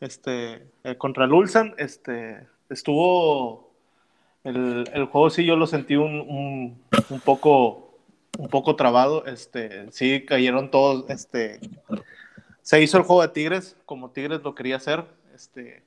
este, 0.00 0.66
eh, 0.84 0.96
contra 0.96 1.26
el 1.26 1.32
Ulsan, 1.32 1.74
este, 1.76 2.46
estuvo, 2.70 3.70
el, 4.42 4.84
el 4.92 5.04
juego 5.04 5.28
sí 5.28 5.44
yo 5.44 5.54
lo 5.56 5.66
sentí 5.66 5.96
un, 5.96 6.20
un, 6.20 6.82
un 7.10 7.20
poco, 7.20 7.98
un 8.38 8.48
poco 8.48 8.74
trabado, 8.74 9.26
este, 9.26 9.92
sí 9.92 10.24
cayeron 10.24 10.70
todos, 10.70 11.04
este, 11.10 11.60
se 12.62 12.82
hizo 12.82 12.96
el 12.96 13.04
juego 13.04 13.22
de 13.22 13.28
Tigres, 13.28 13.76
como 13.84 14.10
Tigres 14.10 14.42
lo 14.42 14.54
quería 14.54 14.76
hacer, 14.76 15.04
este, 15.34 15.82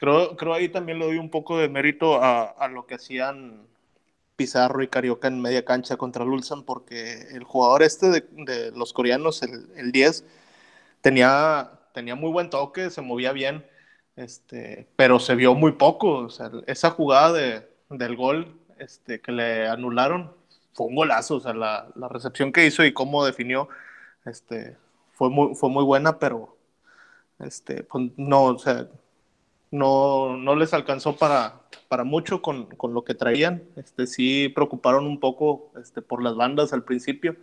Creo, 0.00 0.36
creo 0.36 0.54
ahí 0.54 0.68
también 0.68 1.00
le 1.00 1.06
doy 1.06 1.18
un 1.18 1.28
poco 1.28 1.58
de 1.58 1.68
mérito 1.68 2.22
a, 2.22 2.44
a 2.44 2.68
lo 2.68 2.86
que 2.86 2.94
hacían 2.94 3.66
Pizarro 4.38 4.84
y 4.84 4.88
Carioca 4.88 5.26
en 5.26 5.42
media 5.42 5.64
cancha 5.64 5.96
contra 5.96 6.22
el 6.22 6.30
Ulsan, 6.30 6.62
porque 6.62 7.22
el 7.32 7.42
jugador 7.42 7.82
este 7.82 8.08
de, 8.08 8.24
de 8.30 8.70
los 8.70 8.92
coreanos, 8.92 9.42
el, 9.42 9.68
el 9.76 9.90
10, 9.90 10.24
tenía, 11.00 11.72
tenía 11.92 12.14
muy 12.14 12.30
buen 12.30 12.48
toque, 12.48 12.90
se 12.90 13.02
movía 13.02 13.32
bien, 13.32 13.66
este, 14.14 14.88
pero 14.94 15.18
se 15.18 15.34
vio 15.34 15.54
muy 15.54 15.72
poco. 15.72 16.18
O 16.18 16.30
sea, 16.30 16.52
esa 16.68 16.90
jugada 16.90 17.32
de, 17.32 17.68
del 17.90 18.14
gol 18.16 18.56
este, 18.78 19.20
que 19.20 19.32
le 19.32 19.66
anularon 19.66 20.32
fue 20.72 20.86
un 20.86 20.94
golazo. 20.94 21.36
O 21.36 21.40
sea, 21.40 21.52
la, 21.54 21.88
la 21.96 22.08
recepción 22.08 22.52
que 22.52 22.64
hizo 22.64 22.84
y 22.84 22.92
cómo 22.92 23.24
definió 23.24 23.68
este, 24.24 24.76
fue, 25.14 25.30
muy, 25.30 25.56
fue 25.56 25.68
muy 25.68 25.82
buena, 25.84 26.18
pero 26.20 26.56
este, 27.40 27.82
pues, 27.82 28.12
no, 28.16 28.44
o 28.44 28.58
sea, 28.58 28.88
no, 29.70 30.36
no 30.36 30.56
les 30.56 30.72
alcanzó 30.74 31.16
para, 31.16 31.60
para 31.88 32.04
mucho 32.04 32.42
con, 32.42 32.66
con 32.66 32.94
lo 32.94 33.04
que 33.04 33.14
traían. 33.14 33.62
Este, 33.76 34.06
sí 34.06 34.48
preocuparon 34.48 35.06
un 35.06 35.20
poco 35.20 35.70
este, 35.80 36.02
por 36.02 36.22
las 36.22 36.36
bandas 36.36 36.72
al 36.72 36.84
principio, 36.84 37.36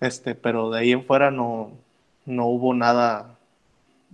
este, 0.00 0.34
pero 0.34 0.70
de 0.70 0.80
ahí 0.80 0.92
en 0.92 1.04
fuera 1.04 1.30
no, 1.30 1.72
no 2.26 2.46
hubo 2.46 2.74
nada, 2.74 3.38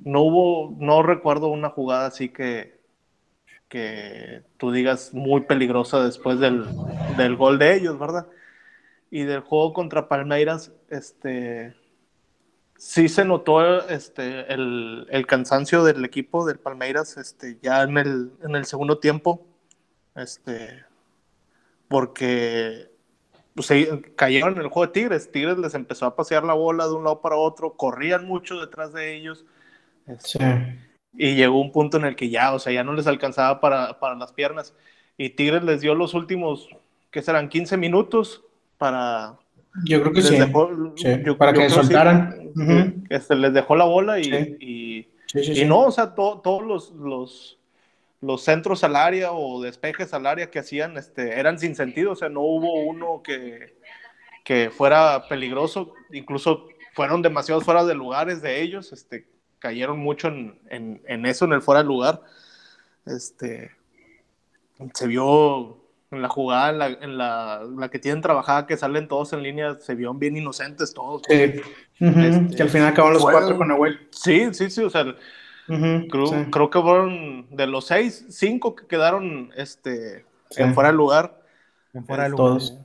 no 0.04 0.22
hubo, 0.22 0.74
no 0.78 1.02
recuerdo 1.02 1.48
una 1.48 1.70
jugada 1.70 2.06
así 2.06 2.28
que, 2.28 2.78
que 3.68 4.42
tú 4.56 4.72
digas 4.72 5.14
muy 5.14 5.42
peligrosa 5.42 6.02
después 6.04 6.40
del, 6.40 6.66
del 7.16 7.36
gol 7.36 7.58
de 7.58 7.76
ellos, 7.76 7.98
¿verdad? 7.98 8.26
Y 9.10 9.22
del 9.24 9.40
juego 9.40 9.72
contra 9.72 10.08
Palmeiras, 10.08 10.72
este, 10.88 11.74
sí 12.80 13.10
se 13.10 13.26
notó 13.26 13.86
este, 13.88 14.52
el, 14.52 15.06
el 15.10 15.26
cansancio 15.26 15.84
del 15.84 16.02
equipo 16.04 16.46
del 16.46 16.58
Palmeiras 16.58 17.18
este, 17.18 17.58
ya 17.62 17.82
en 17.82 17.98
el, 17.98 18.32
en 18.42 18.56
el 18.56 18.64
segundo 18.64 18.98
tiempo, 18.98 19.46
este, 20.14 20.84
porque 21.88 22.90
pues, 23.54 23.66
se 23.66 24.02
cayeron 24.16 24.54
en 24.56 24.62
el 24.62 24.68
juego 24.68 24.86
de 24.86 24.92
Tigres. 24.94 25.30
Tigres 25.32 25.58
les 25.58 25.74
empezó 25.74 26.06
a 26.06 26.16
pasear 26.16 26.44
la 26.44 26.54
bola 26.54 26.86
de 26.86 26.94
un 26.94 27.04
lado 27.04 27.20
para 27.20 27.36
otro, 27.36 27.76
corrían 27.76 28.26
mucho 28.26 28.60
detrás 28.60 28.92
de 28.92 29.14
ellos. 29.16 29.44
este, 30.06 30.28
Sí. 30.38 30.38
y 31.14 31.34
llegó 31.36 31.60
un 31.60 31.72
punto 31.72 31.98
en 31.98 32.04
el 32.06 32.16
que 32.16 32.30
ya, 32.30 32.54
o 32.54 32.58
sea, 32.58 32.72
ya 32.72 32.84
no 32.84 32.94
les 32.94 33.06
alcanzaba 33.06 33.60
para, 33.60 33.98
para 34.00 34.16
las 34.16 34.32
piernas. 34.32 34.74
Y 35.18 35.30
Tigres 35.30 35.64
les 35.64 35.80
dio 35.82 35.94
los 35.94 36.14
últimos, 36.14 36.68
¿qué 37.10 37.22
serán? 37.22 37.48
15 37.50 37.76
minutos 37.76 38.44
para... 38.78 39.38
Yo 39.84 40.00
creo 40.00 40.12
que 40.12 40.22
sí. 40.22 40.36
dejó- 40.36 40.92
Sí, 40.96 41.08
yo- 41.24 41.36
para 41.38 41.52
yo 41.54 41.60
que 41.60 41.68
sí, 41.68 41.74
soltaran. 41.74 42.50
Que 43.08 43.20
se 43.20 43.34
les 43.36 43.52
dejó 43.52 43.76
la 43.76 43.84
bola 43.84 44.18
y, 44.18 44.24
Sí. 44.24 44.56
y, 44.60 45.08
Sí, 45.26 45.44
sí, 45.44 45.52
y 45.52 45.56
sí. 45.56 45.64
no, 45.64 45.82
o 45.86 45.90
sea, 45.92 46.14
to- 46.14 46.40
todos 46.42 46.62
los, 46.64 46.90
los, 46.92 47.58
los 48.20 48.42
centros 48.42 48.82
al 48.84 48.96
área 48.96 49.32
o 49.32 49.62
despejes 49.62 50.12
al 50.12 50.26
área 50.26 50.50
que 50.50 50.58
hacían 50.58 50.96
este, 50.96 51.38
eran 51.38 51.58
sin 51.58 51.74
sentido, 51.76 52.12
o 52.12 52.16
sea, 52.16 52.28
no 52.28 52.40
hubo 52.40 52.82
uno 52.82 53.22
que, 53.22 53.76
que 54.44 54.70
fuera 54.70 55.28
peligroso, 55.28 55.94
incluso 56.12 56.66
fueron 56.94 57.22
demasiados 57.22 57.62
fuera 57.64 57.84
de 57.84 57.94
lugares 57.94 58.42
de 58.42 58.60
ellos, 58.60 58.92
este, 58.92 59.26
cayeron 59.60 59.98
mucho 60.00 60.28
en, 60.28 60.58
en, 60.68 61.00
en 61.06 61.26
eso, 61.26 61.44
en 61.44 61.52
el 61.52 61.62
fuera 61.62 61.82
de 61.82 61.86
lugar. 61.86 62.20
Este, 63.06 63.70
se 64.94 65.06
vio 65.06 65.79
en 66.10 66.22
la 66.22 66.28
jugada, 66.28 66.70
en 66.70 66.78
la, 66.78 66.86
en 66.88 67.18
la, 67.18 67.62
la 67.78 67.88
que 67.88 67.98
tienen 67.98 68.20
trabajada, 68.22 68.66
que 68.66 68.76
salen 68.76 69.06
todos 69.08 69.32
en 69.32 69.42
línea, 69.42 69.76
se 69.78 69.94
vieron 69.94 70.18
bien 70.18 70.36
inocentes 70.36 70.92
todos. 70.92 71.22
Sí. 71.28 71.34
Este, 71.34 72.56
que 72.56 72.62
al 72.62 72.68
final 72.70 72.88
acabaron 72.88 73.14
los 73.14 73.22
fueron- 73.22 73.40
cuatro 73.42 73.56
con 73.58 73.68
Nahuel. 73.68 74.08
Sí, 74.10 74.52
sí, 74.52 74.70
sí, 74.70 74.82
o 74.82 74.90
sea, 74.90 75.04
creo, 75.66 76.26
sí. 76.26 76.34
creo 76.50 76.68
que 76.70 76.80
fueron 76.80 77.46
de 77.50 77.66
los 77.66 77.86
seis, 77.86 78.26
cinco 78.30 78.74
que 78.74 78.86
quedaron 78.86 79.52
este, 79.56 80.24
Sí. 80.50 80.62
en 80.62 80.74
fuera 80.74 80.90
de 80.90 80.96
lugar. 80.96 81.42
En 81.94 82.04
fuera 82.04 82.24
de 82.24 82.30
lugar. 82.30 82.46
Todos. 82.58 82.78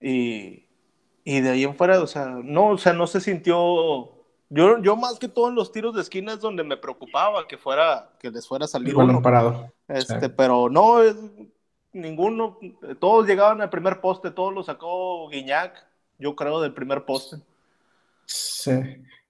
Y, 0.00 0.64
y 1.24 1.40
de 1.40 1.50
ahí 1.50 1.64
en 1.64 1.74
fuera, 1.74 2.00
o 2.00 2.06
sea, 2.06 2.26
no, 2.42 2.68
o 2.68 2.78
sea, 2.78 2.92
no 2.92 3.06
se 3.06 3.20
sintió 3.20 4.14
Yo, 4.50 4.78
yo 4.80 4.96
más 4.96 5.18
que 5.18 5.28
todo 5.28 5.48
en 5.50 5.54
los 5.54 5.70
tiros 5.72 5.94
de 5.94 6.00
esquina 6.00 6.32
es 6.32 6.40
donde 6.40 6.64
me 6.64 6.78
preocupaba 6.78 7.46
que 7.46 7.58
fuera, 7.58 8.08
que 8.18 8.30
les 8.30 8.48
fuera 8.48 8.64
a 8.64 8.68
salir 8.68 8.96
uno. 8.96 9.20
parado. 9.20 9.70
Este, 9.88 10.18
Sí. 10.20 10.32
pero 10.34 10.70
no, 10.70 11.02
es- 11.02 11.16
ninguno, 11.92 12.58
todos 12.98 13.26
llegaban 13.26 13.60
al 13.60 13.70
primer 13.70 14.00
poste, 14.00 14.30
todos 14.30 14.52
lo 14.54 14.62
sacó 14.62 15.28
Guiñac, 15.28 15.86
yo 16.18 16.34
creo, 16.34 16.60
del 16.60 16.74
primer 16.74 17.04
poste. 17.04 17.36
Sí. 18.26 18.72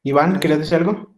Iván, 0.02 0.40
¿querías 0.40 0.60
decir 0.60 0.78
algo? 0.78 1.12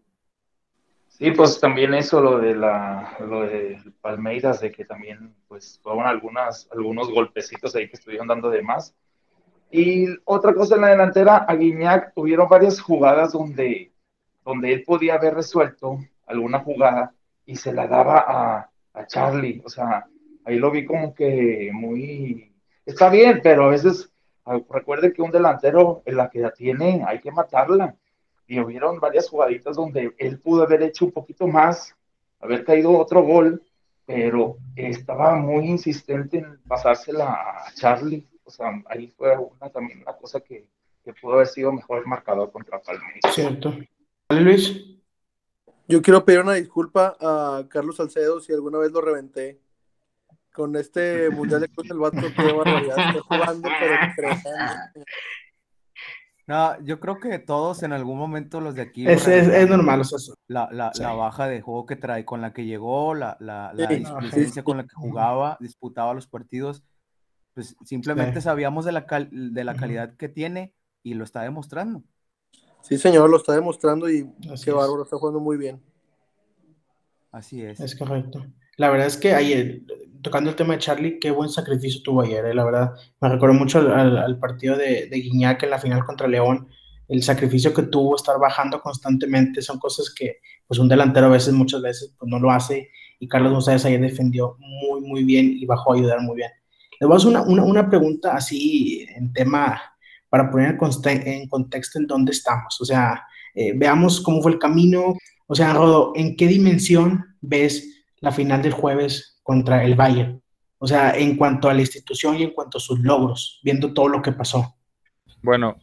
Sí, 1.08 1.30
pues 1.32 1.60
también 1.60 1.92
eso, 1.92 2.20
lo 2.20 2.38
de 2.38 2.54
la, 2.54 3.16
lo 3.20 3.42
de 3.42 3.78
Palmeiras, 4.00 4.60
de 4.60 4.72
que 4.72 4.86
también, 4.86 5.34
pues, 5.48 5.78
fueron 5.82 6.06
algunas, 6.06 6.66
algunos 6.72 7.10
golpecitos 7.10 7.74
ahí 7.76 7.88
que 7.88 7.96
estuvieron 7.96 8.26
dando 8.26 8.48
de 8.48 8.62
más. 8.62 8.94
Y 9.70 10.06
otra 10.24 10.54
cosa 10.54 10.76
en 10.76 10.80
la 10.80 10.88
delantera, 10.88 11.44
a 11.46 11.54
Guiñac 11.54 12.12
hubieron 12.16 12.48
varias 12.48 12.80
jugadas 12.80 13.32
donde, 13.32 13.92
donde 14.44 14.72
él 14.72 14.82
podía 14.82 15.14
haber 15.14 15.34
resuelto 15.34 15.98
alguna 16.26 16.60
jugada 16.60 17.12
y 17.44 17.56
se 17.56 17.72
la 17.72 17.86
daba 17.86 18.24
a, 18.26 18.70
a 18.94 19.06
Charlie. 19.06 19.60
O 19.64 19.68
sea, 19.68 20.06
ahí 20.50 20.58
lo 20.58 20.70
vi 20.70 20.84
como 20.84 21.14
que 21.14 21.70
muy... 21.72 22.52
Está 22.84 23.08
bien, 23.08 23.40
pero 23.42 23.64
a 23.64 23.70
veces, 23.70 24.10
ah, 24.44 24.58
recuerde 24.70 25.12
que 25.12 25.22
un 25.22 25.30
delantero, 25.30 26.02
en 26.04 26.16
la 26.16 26.28
que 26.28 26.40
la 26.40 26.52
tiene, 26.52 27.04
hay 27.06 27.20
que 27.20 27.30
matarla 27.30 27.96
y 28.50 28.58
hubieron 28.58 28.98
varias 28.98 29.28
jugaditas 29.28 29.76
donde 29.76 30.12
él 30.18 30.40
pudo 30.40 30.64
haber 30.64 30.82
hecho 30.82 31.04
un 31.04 31.12
poquito 31.12 31.46
más, 31.46 31.94
haber 32.40 32.64
caído 32.64 32.98
otro 32.98 33.22
gol, 33.22 33.62
pero 34.04 34.56
estaba 34.74 35.36
muy 35.36 35.66
insistente 35.66 36.38
en 36.38 36.58
pasársela 36.66 37.32
a 37.32 37.72
Charlie. 37.74 38.26
O 38.42 38.50
sea, 38.50 38.82
ahí 38.86 39.06
fue 39.06 39.38
una, 39.38 39.70
también 39.70 40.02
una 40.02 40.16
cosa 40.16 40.40
que, 40.40 40.68
que 41.04 41.14
pudo 41.14 41.34
haber 41.34 41.46
sido 41.46 41.70
mejor 41.70 42.04
marcador 42.08 42.50
contra 42.50 42.82
Palmeiras. 42.82 43.32
Cierto. 43.32 43.72
¿Vale, 44.28 44.40
Luis? 44.40 44.84
Yo 45.86 46.02
quiero 46.02 46.24
pedir 46.24 46.40
una 46.40 46.54
disculpa 46.54 47.16
a 47.20 47.64
Carlos 47.68 47.98
Salcedo 47.98 48.40
si 48.40 48.52
alguna 48.52 48.78
vez 48.78 48.90
lo 48.90 49.00
reventé. 49.00 49.60
Con 50.52 50.74
este 50.76 51.30
Mundial 51.30 51.60
de 51.60 51.68
Cruz 51.68 51.90
el 51.90 51.98
vato, 51.98 52.16
barbaridad. 52.36 52.98
Está 52.98 53.20
jugando, 53.22 53.68
pero. 53.80 53.94
No, 56.46 56.80
yo 56.82 56.98
creo 56.98 57.20
que 57.20 57.38
todos 57.38 57.84
en 57.84 57.92
algún 57.92 58.18
momento 58.18 58.60
los 58.60 58.74
de 58.74 58.82
aquí. 58.82 59.06
Es- 59.06 59.28
es- 59.28 59.68
normal, 59.68 60.00
o 60.00 60.04
sea, 60.04 60.16
eso- 60.16 60.34
la, 60.48 60.68
la, 60.72 60.92
sí. 60.92 61.02
la 61.02 61.12
baja 61.12 61.46
de 61.46 61.60
juego 61.60 61.86
que 61.86 61.94
trae, 61.94 62.24
con 62.24 62.40
la 62.40 62.52
que 62.52 62.64
llegó, 62.64 63.14
la, 63.14 63.36
la, 63.38 63.72
la 63.74 63.88
Sí, 64.32 64.60
con 64.62 64.78
la 64.78 64.82
que 64.82 64.94
jugaba, 64.96 65.56
disputaba 65.60 66.12
los 66.12 66.26
partidos. 66.26 66.82
Pues 67.54 67.76
simplemente 67.84 68.40
Sí. 68.40 68.44
sabíamos 68.44 68.84
de 68.84 68.92
la, 68.92 69.06
cal- 69.06 69.28
de 69.30 69.64
la 69.64 69.76
calidad 69.76 70.16
que 70.16 70.28
tiene 70.28 70.74
y 71.04 71.14
lo 71.14 71.22
está 71.24 71.42
demostrando. 71.42 72.02
Sí, 72.82 72.96
señor, 72.98 73.30
lo 73.30 73.36
está 73.36 73.52
demostrando 73.54 74.10
y 74.10 74.28
Así 74.52 74.64
qué 74.64 74.70
es. 74.70 74.76
bárbaro, 74.76 75.04
está 75.04 75.18
jugando 75.18 75.38
muy 75.40 75.56
bien. 75.56 75.80
Así 77.30 77.62
es. 77.62 77.78
Es 77.78 77.94
correcto. 77.96 78.44
La 78.76 78.88
verdad 78.90 79.06
es 79.06 79.16
que 79.16 79.34
ayer, 79.34 79.82
tocando 80.22 80.50
el 80.50 80.56
tema 80.56 80.74
de 80.74 80.80
Charlie, 80.80 81.18
qué 81.18 81.30
buen 81.30 81.48
sacrificio 81.48 82.02
tuvo 82.02 82.22
ayer, 82.22 82.44
eh, 82.46 82.54
la 82.54 82.64
verdad. 82.64 82.92
Me 83.20 83.28
recuerdo 83.28 83.54
mucho 83.54 83.78
al, 83.78 84.38
partido 84.38 84.76
de, 84.76 85.08
de 85.08 85.16
Guiñac 85.20 85.62
en 85.62 85.70
la 85.70 85.78
final 85.78 86.04
contra 86.04 86.28
León, 86.28 86.68
el 87.08 87.22
sacrificio 87.22 87.74
que 87.74 87.82
tuvo, 87.82 88.14
estar 88.14 88.38
bajando 88.38 88.80
constantemente, 88.80 89.62
son 89.62 89.78
cosas 89.78 90.14
que 90.14 90.38
pues 90.66 90.78
un 90.78 90.88
delantero 90.88 91.26
a 91.26 91.30
veces, 91.30 91.52
muchas 91.52 91.82
veces, 91.82 92.14
pues 92.16 92.30
no 92.30 92.38
lo 92.38 92.50
hace, 92.50 92.90
y 93.18 93.26
Carlos 93.26 93.52
González 93.52 93.84
ayer 93.84 94.00
defendió 94.00 94.56
muy, 94.60 95.00
muy 95.00 95.24
bien 95.24 95.50
y 95.50 95.66
bajó 95.66 95.92
a 95.92 95.96
ayudar 95.96 96.20
muy 96.20 96.36
bien. 96.36 96.50
Le 97.00 97.06
voy 97.06 97.14
a 97.14 97.16
hacer 97.16 97.30
una, 97.30 97.42
una, 97.42 97.64
una 97.64 97.90
pregunta 97.90 98.36
así 98.36 99.04
en 99.16 99.32
tema, 99.32 99.80
para 100.28 100.48
poner 100.48 100.78
en 101.04 101.48
contexto 101.48 101.98
en 101.98 102.06
dónde 102.06 102.30
estamos, 102.30 102.80
o 102.80 102.84
sea, 102.84 103.24
eh, 103.54 103.72
veamos 103.74 104.20
cómo 104.20 104.40
fue 104.40 104.52
el 104.52 104.58
camino, 104.60 105.16
o 105.48 105.54
sea, 105.56 105.72
Rodo, 105.72 106.12
¿en 106.14 106.36
qué 106.36 106.46
dimensión 106.46 107.24
ves 107.40 108.04
la 108.20 108.30
final 108.30 108.62
del 108.62 108.72
jueves 108.72 109.29
contra 109.42 109.84
el 109.84 109.94
Bayern? 109.94 110.42
O 110.78 110.86
sea, 110.86 111.16
en 111.16 111.36
cuanto 111.36 111.68
a 111.68 111.74
la 111.74 111.80
institución 111.82 112.36
y 112.38 112.42
en 112.44 112.50
cuanto 112.52 112.78
a 112.78 112.80
sus 112.80 112.98
logros, 113.00 113.60
viendo 113.62 113.92
todo 113.92 114.08
lo 114.08 114.22
que 114.22 114.32
pasó. 114.32 114.74
Bueno, 115.42 115.76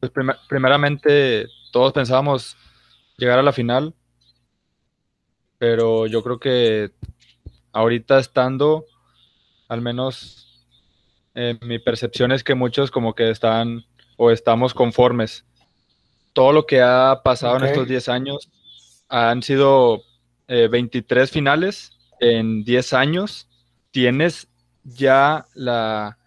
pues 0.00 0.10
primer- 0.12 0.36
primeramente 0.48 1.46
todos 1.72 1.92
pensábamos 1.92 2.56
llegar 3.18 3.38
a 3.38 3.42
la 3.42 3.52
final, 3.52 3.94
pero 5.58 6.06
yo 6.06 6.22
creo 6.22 6.38
que 6.40 6.90
ahorita 7.72 8.18
estando, 8.18 8.84
al 9.68 9.80
menos 9.80 10.66
eh, 11.34 11.58
mi 11.62 11.78
percepción 11.78 12.32
es 12.32 12.42
que 12.42 12.54
muchos 12.54 12.90
como 12.90 13.14
que 13.14 13.30
están 13.30 13.84
o 14.16 14.30
estamos 14.30 14.74
conformes. 14.74 15.44
Todo 16.32 16.52
lo 16.52 16.66
que 16.66 16.80
ha 16.80 17.20
pasado 17.22 17.56
en 17.56 17.64
estos 17.64 17.88
10 17.88 18.08
años 18.08 18.50
han 19.08 19.42
sido 19.42 20.02
eh, 20.48 20.68
23 20.68 21.30
finales 21.30 21.92
en 22.20 22.64
10 22.64 22.92
años. 22.92 23.48
Tienes 23.90 24.48
ya 24.84 25.46
la 25.54 26.18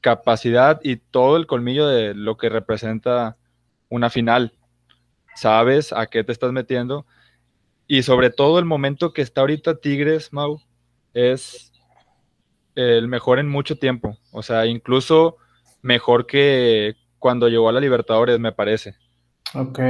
capacidad 0.00 0.80
y 0.82 0.96
todo 0.96 1.36
el 1.36 1.46
colmillo 1.46 1.86
de 1.86 2.14
lo 2.14 2.36
que 2.36 2.48
representa 2.48 3.36
una 3.88 4.10
final. 4.10 4.52
Sabes 5.36 5.92
a 5.92 6.06
qué 6.06 6.24
te 6.24 6.32
estás 6.32 6.52
metiendo. 6.52 7.06
Y 7.86 8.02
sobre 8.02 8.30
todo 8.30 8.58
el 8.58 8.64
momento 8.64 9.12
que 9.12 9.22
está 9.22 9.42
ahorita 9.42 9.76
Tigres, 9.76 10.32
Mau, 10.32 10.60
es 11.14 11.72
el 12.74 13.06
mejor 13.08 13.38
en 13.38 13.48
mucho 13.48 13.76
tiempo. 13.76 14.18
O 14.30 14.42
sea, 14.42 14.66
incluso 14.66 15.36
mejor 15.82 16.26
que 16.26 16.96
cuando 17.18 17.48
llegó 17.48 17.68
a 17.68 17.72
la 17.72 17.80
Libertadores, 17.80 18.38
me 18.38 18.52
parece. 18.52 18.96
Ok. 19.54 19.80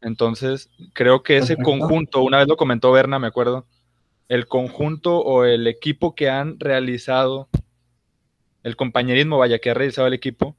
Entonces, 0.00 0.68
creo 0.92 1.22
que 1.22 1.38
ese 1.38 1.56
Perfecto. 1.56 1.78
conjunto, 1.78 2.22
una 2.22 2.38
vez 2.38 2.48
lo 2.48 2.56
comentó 2.56 2.90
Berna, 2.90 3.18
me 3.18 3.28
acuerdo, 3.28 3.66
el 4.32 4.46
conjunto 4.46 5.18
o 5.18 5.44
el 5.44 5.66
equipo 5.66 6.14
que 6.14 6.30
han 6.30 6.58
realizado, 6.58 7.50
el 8.62 8.76
compañerismo, 8.76 9.36
vaya, 9.36 9.58
que 9.58 9.68
ha 9.68 9.74
realizado 9.74 10.08
el 10.08 10.14
equipo, 10.14 10.56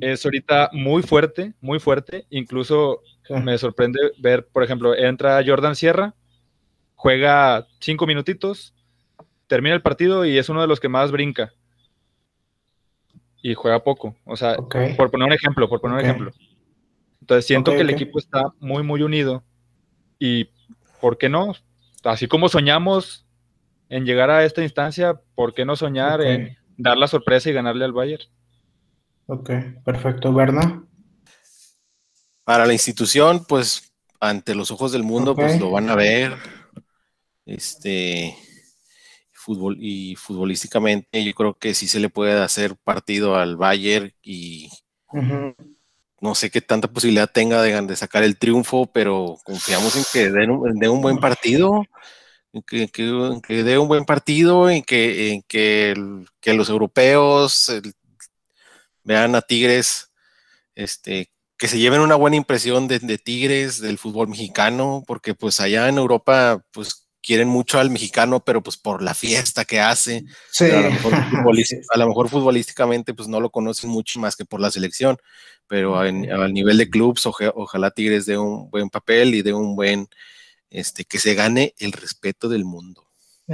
es 0.00 0.22
ahorita 0.26 0.68
muy 0.74 1.02
fuerte, 1.02 1.54
muy 1.62 1.80
fuerte. 1.80 2.26
Incluso 2.28 3.00
me 3.42 3.56
sorprende 3.56 4.00
ver, 4.18 4.46
por 4.48 4.62
ejemplo, 4.62 4.94
entra 4.94 5.42
Jordan 5.46 5.74
Sierra, 5.74 6.14
juega 6.94 7.66
cinco 7.80 8.06
minutitos, 8.06 8.74
termina 9.46 9.74
el 9.74 9.80
partido 9.80 10.26
y 10.26 10.36
es 10.36 10.50
uno 10.50 10.60
de 10.60 10.66
los 10.66 10.78
que 10.78 10.90
más 10.90 11.10
brinca. 11.10 11.54
Y 13.40 13.54
juega 13.54 13.82
poco. 13.82 14.14
O 14.26 14.36
sea, 14.36 14.56
por 14.56 15.10
poner 15.10 15.26
un 15.26 15.32
ejemplo, 15.32 15.70
por 15.70 15.80
poner 15.80 15.94
un 15.94 16.04
ejemplo. 16.04 16.32
Entonces 17.22 17.46
siento 17.46 17.70
que 17.70 17.80
el 17.80 17.88
equipo 17.88 18.18
está 18.18 18.52
muy, 18.60 18.82
muy 18.82 19.00
unido. 19.00 19.42
Y, 20.18 20.50
¿por 21.00 21.16
qué 21.16 21.30
no? 21.30 21.54
Así 22.04 22.28
como 22.28 22.48
soñamos 22.48 23.26
en 23.88 24.04
llegar 24.04 24.30
a 24.30 24.44
esta 24.44 24.62
instancia, 24.62 25.20
¿por 25.34 25.54
qué 25.54 25.64
no 25.64 25.76
soñar 25.76 26.22
en 26.22 26.56
dar 26.76 26.96
la 26.96 27.06
sorpresa 27.06 27.50
y 27.50 27.52
ganarle 27.52 27.84
al 27.84 27.92
Bayern? 27.92 28.24
Ok, 29.26 29.50
perfecto. 29.84 30.32
Berna. 30.32 30.84
Para 32.44 32.66
la 32.66 32.72
institución, 32.72 33.44
pues 33.46 33.92
ante 34.20 34.54
los 34.54 34.70
ojos 34.70 34.92
del 34.92 35.02
mundo, 35.02 35.34
pues 35.34 35.60
lo 35.60 35.70
van 35.70 35.90
a 35.90 35.94
ver. 35.94 36.36
Este 37.44 38.36
fútbol 39.32 39.76
y 39.80 40.14
futbolísticamente, 40.14 41.24
yo 41.24 41.34
creo 41.34 41.54
que 41.54 41.74
sí 41.74 41.88
se 41.88 41.98
le 41.98 42.08
puede 42.08 42.40
hacer 42.40 42.76
partido 42.76 43.36
al 43.36 43.56
Bayern 43.56 44.12
y. 44.22 44.70
no 46.22 46.36
sé 46.36 46.50
qué 46.50 46.60
tanta 46.60 46.86
posibilidad 46.88 47.28
tenga 47.28 47.60
de, 47.62 47.96
sacar 47.96 48.22
el 48.22 48.38
triunfo, 48.38 48.86
pero 48.86 49.36
confiamos 49.44 49.96
en 49.96 50.04
que 50.12 50.30
den 50.30 50.50
un, 50.52 50.78
den 50.78 50.90
un 50.90 51.02
buen 51.02 51.18
partido, 51.18 51.82
en 52.52 52.62
que, 52.62 52.88
que- 52.88 53.62
dé 53.64 53.76
un 53.76 53.88
buen 53.88 54.04
partido, 54.04 54.70
en 54.70 54.84
que, 54.84 55.42
los 56.46 56.68
europeos 56.68 57.72
vean 59.02 59.34
a 59.34 59.42
Tigres, 59.42 60.12
este, 60.76 61.32
que 61.58 61.66
se 61.66 61.80
lleven 61.80 62.00
una 62.00 62.14
buena 62.14 62.36
impresión 62.36 62.86
de, 62.86 63.00
de 63.00 63.18
Tigres, 63.18 63.80
del 63.80 63.98
fútbol 63.98 64.28
mexicano, 64.28 65.02
porque 65.08 65.34
pues 65.34 65.58
allá 65.58 65.88
en 65.88 65.98
Europa, 65.98 66.64
pues 66.70 67.08
quieren 67.22 67.48
mucho 67.48 67.78
al 67.78 67.90
mexicano, 67.90 68.44
pero 68.44 68.62
pues 68.62 68.76
por 68.76 69.00
la 69.02 69.14
fiesta 69.14 69.64
que 69.64 69.80
hace, 69.80 70.24
Sí. 70.50 70.64
a, 70.64 70.80
lo 70.80 70.90
mejor 70.90 71.14
a 71.94 71.96
lo 71.98 72.28
futbolísticamente 72.28 73.14
pues 73.14 73.28
no 73.28 73.40
lo 73.40 73.50
conocen 73.50 73.88
mucho 73.90 74.18
más 74.20 74.36
que 74.36 74.44
por 74.44 74.60
la 74.60 74.70
selección, 74.70 75.16
pero 75.66 75.96
al 75.98 76.52
nivel 76.52 76.76
de 76.78 76.90
clubs 76.90 77.24
ojalá 77.26 77.90
Tigres 77.92 78.26
dé 78.26 78.36
un 78.36 78.68
buen 78.70 78.90
papel 78.90 79.34
y 79.34 79.42
dé 79.42 79.54
un 79.54 79.74
buen, 79.76 80.08
este, 80.68 81.04
que 81.04 81.18
se 81.18 81.34
gane 81.34 81.74
el 81.78 81.92
respeto 81.92 82.48
del 82.48 82.64
mundo. 82.64 83.06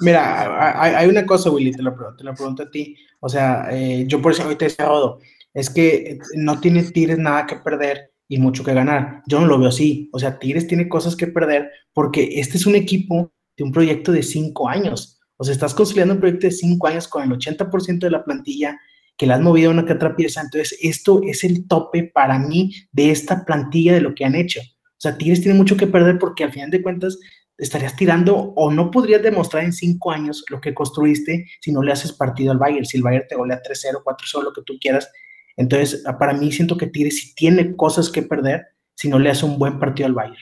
Mira, 0.00 0.82
hay, 0.82 0.94
hay 0.94 1.08
una 1.08 1.24
cosa, 1.26 1.50
Willy, 1.50 1.72
te 1.72 1.82
pre- 1.82 2.06
te 2.16 2.24
lo 2.24 2.34
pregunto 2.34 2.62
a 2.64 2.70
ti. 2.70 2.96
O 3.20 3.28
sea, 3.28 3.68
eh, 3.70 4.04
yo 4.06 4.20
por 4.20 4.32
eso 4.32 4.42
ahorita 4.42 4.64
decía 4.64 4.86
Rodo, 4.86 5.20
es 5.54 5.70
que 5.70 6.18
no 6.34 6.60
tiene 6.60 6.82
Tigres 6.84 7.18
nada 7.18 7.46
que 7.46 7.56
perder 7.56 8.12
y 8.28 8.38
mucho 8.38 8.64
que 8.64 8.74
ganar. 8.74 9.22
Yo 9.26 9.40
no 9.40 9.46
lo 9.46 9.58
veo 9.58 9.68
así. 9.68 10.10
O 10.12 10.18
sea, 10.18 10.38
Tigres 10.38 10.66
tiene 10.66 10.88
cosas 10.88 11.16
que 11.16 11.26
perder 11.26 11.70
porque 11.92 12.28
este 12.40 12.56
es 12.56 12.66
un 12.66 12.74
equipo 12.74 13.32
de 13.56 13.64
un 13.64 13.72
proyecto 13.72 14.12
de 14.12 14.22
cinco 14.22 14.68
años. 14.68 15.20
O 15.36 15.44
sea, 15.44 15.52
estás 15.52 15.74
consolidando 15.74 16.14
un 16.14 16.20
proyecto 16.20 16.46
de 16.46 16.52
cinco 16.52 16.86
años 16.86 17.08
con 17.08 17.22
el 17.22 17.30
80% 17.30 17.98
de 18.00 18.10
la 18.10 18.24
plantilla 18.24 18.78
que 19.16 19.26
le 19.26 19.32
has 19.32 19.40
movido 19.40 19.70
una 19.70 19.86
que 19.86 19.94
otra 19.94 20.14
pieza. 20.14 20.42
Entonces, 20.42 20.78
esto 20.82 21.20
es 21.24 21.44
el 21.44 21.66
tope 21.66 22.10
para 22.12 22.38
mí 22.38 22.74
de 22.92 23.10
esta 23.10 23.44
plantilla 23.44 23.94
de 23.94 24.00
lo 24.00 24.14
que 24.14 24.24
han 24.24 24.34
hecho. 24.34 24.60
O 24.60 24.98
sea, 24.98 25.16
Tigres 25.16 25.42
tiene 25.42 25.56
mucho 25.56 25.76
que 25.76 25.86
perder 25.86 26.18
porque 26.18 26.44
al 26.44 26.52
final 26.52 26.70
de 26.70 26.82
cuentas 26.82 27.18
estarías 27.58 27.96
tirando 27.96 28.36
o 28.36 28.70
no 28.70 28.90
podrías 28.90 29.22
demostrar 29.22 29.64
en 29.64 29.72
cinco 29.72 30.10
años 30.10 30.44
lo 30.50 30.60
que 30.60 30.74
construiste 30.74 31.46
si 31.60 31.72
no 31.72 31.82
le 31.82 31.92
haces 31.92 32.12
partido 32.12 32.52
al 32.52 32.58
Bayern. 32.58 32.84
Si 32.84 32.98
el 32.98 33.02
Bayern 33.02 33.26
te 33.28 33.36
golea 33.36 33.62
3-0, 33.62 34.02
4-0, 34.04 34.42
lo 34.42 34.52
que 34.52 34.62
tú 34.62 34.74
quieras. 34.80 35.10
Entonces, 35.56 36.04
para 36.18 36.34
mí 36.34 36.52
siento 36.52 36.76
que 36.76 36.86
Tigres 36.86 37.18
sí 37.18 37.34
tiene 37.34 37.76
cosas 37.76 38.10
que 38.10 38.22
perder 38.22 38.66
si 38.94 39.08
no 39.08 39.18
le 39.18 39.30
hace 39.30 39.46
un 39.46 39.58
buen 39.58 39.78
partido 39.78 40.06
al 40.06 40.14
Bayern. 40.14 40.36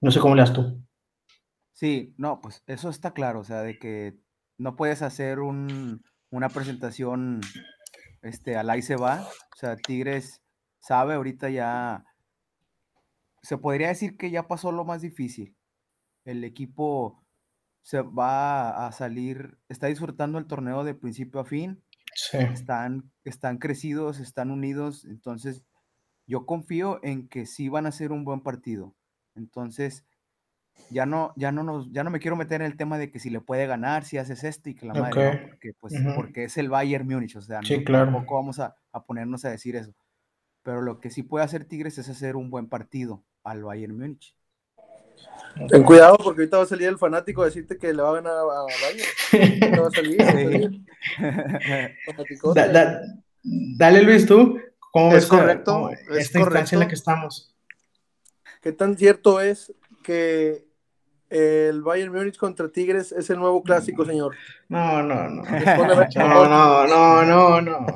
No 0.00 0.10
sé 0.10 0.20
cómo 0.20 0.34
le 0.34 0.42
das 0.42 0.52
tú. 0.52 0.82
Sí, 1.72 2.14
no, 2.16 2.40
pues 2.40 2.62
eso 2.66 2.88
está 2.88 3.12
claro, 3.12 3.40
o 3.40 3.44
sea, 3.44 3.62
de 3.62 3.78
que 3.78 4.16
no 4.58 4.76
puedes 4.76 5.02
hacer 5.02 5.40
un, 5.40 6.02
una 6.30 6.48
presentación 6.48 7.40
este, 8.22 8.56
al 8.56 8.70
ahí 8.70 8.82
se 8.82 8.96
va. 8.96 9.22
O 9.22 9.56
sea, 9.56 9.76
Tigres 9.76 10.42
sabe 10.80 11.14
ahorita 11.14 11.50
ya, 11.50 12.04
se 13.42 13.58
podría 13.58 13.88
decir 13.88 14.16
que 14.16 14.30
ya 14.30 14.48
pasó 14.48 14.72
lo 14.72 14.84
más 14.84 15.02
difícil. 15.02 15.56
El 16.24 16.44
equipo 16.44 17.24
se 17.82 18.02
va 18.02 18.86
a 18.86 18.92
salir, 18.92 19.58
está 19.68 19.86
disfrutando 19.86 20.38
el 20.38 20.46
torneo 20.46 20.82
de 20.82 20.94
principio 20.94 21.40
a 21.40 21.44
fin. 21.44 21.84
Están, 22.32 23.10
están 23.24 23.58
crecidos, 23.58 24.20
están 24.20 24.50
unidos. 24.50 25.04
Entonces, 25.04 25.64
yo 26.26 26.46
confío 26.46 27.00
en 27.02 27.28
que 27.28 27.46
sí 27.46 27.68
van 27.68 27.86
a 27.86 27.92
ser 27.92 28.12
un 28.12 28.24
buen 28.24 28.40
partido. 28.40 28.94
Entonces, 29.34 30.04
ya 30.90 31.06
no, 31.06 31.32
ya 31.36 31.52
no 31.52 31.62
nos, 31.62 31.90
ya 31.92 32.04
no 32.04 32.10
me 32.10 32.20
quiero 32.20 32.36
meter 32.36 32.60
en 32.60 32.66
el 32.66 32.76
tema 32.76 32.98
de 32.98 33.10
que 33.10 33.18
si 33.18 33.30
le 33.30 33.40
puede 33.40 33.66
ganar, 33.66 34.04
si 34.04 34.18
haces 34.18 34.44
esto 34.44 34.70
y 34.70 34.74
que 34.74 34.86
la 34.86 34.94
madre, 34.94 35.48
porque, 35.48 35.72
pues, 35.80 35.94
porque 36.14 36.44
es 36.44 36.56
el 36.58 36.68
Bayern 36.68 37.06
Múnich, 37.06 37.36
o 37.36 37.40
sea, 37.40 37.60
tampoco 37.60 38.34
vamos 38.34 38.60
a, 38.60 38.76
ponernos 39.06 39.44
a 39.44 39.50
decir 39.50 39.76
eso. 39.76 39.94
Pero 40.62 40.82
lo 40.82 41.00
que 41.00 41.10
sí 41.10 41.22
puede 41.22 41.44
hacer 41.44 41.64
Tigres 41.64 41.98
es 41.98 42.08
hacer 42.08 42.36
un 42.36 42.50
buen 42.50 42.68
partido 42.68 43.24
al 43.44 43.62
Bayern 43.64 43.96
Múnich. 43.96 44.36
Ten 45.68 45.82
cuidado 45.82 46.18
porque 46.18 46.42
ahorita 46.42 46.58
va 46.58 46.62
a 46.64 46.66
salir 46.66 46.88
el 46.88 46.98
fanático 46.98 47.42
a 47.42 47.46
decirte 47.46 47.78
que 47.78 47.92
le 47.92 48.02
va 48.02 48.10
a 48.10 48.20
ganar 48.20 48.32
a, 48.32 48.44
Bayern. 48.82 49.82
va 49.82 49.86
a 49.86 49.90
salir. 49.90 50.82
dale 53.78 54.02
Luis, 54.02 54.26
tú. 54.26 54.60
¿Cómo 54.92 55.14
es 55.14 55.26
correcto. 55.26 55.90
esta 56.10 56.40
instancia 56.40 56.76
en 56.76 56.80
la 56.80 56.88
que 56.88 56.94
estamos? 56.94 57.54
¿Qué 58.62 58.72
tan 58.72 58.96
cierto 58.96 59.40
es 59.40 59.72
que 60.02 60.66
el 61.28 61.82
Bayern 61.82 62.12
Múnich 62.12 62.36
contra 62.36 62.68
Tigres 62.68 63.10
es 63.12 63.28
el 63.30 63.38
nuevo 63.38 63.62
clásico, 63.62 64.04
señor. 64.04 64.34
No, 64.68 65.00
no, 65.00 65.28
no. 65.28 65.44
No, 65.44 66.48
no, 66.48 66.86
no, 66.88 67.24
no, 67.24 67.60
no. 67.60 67.86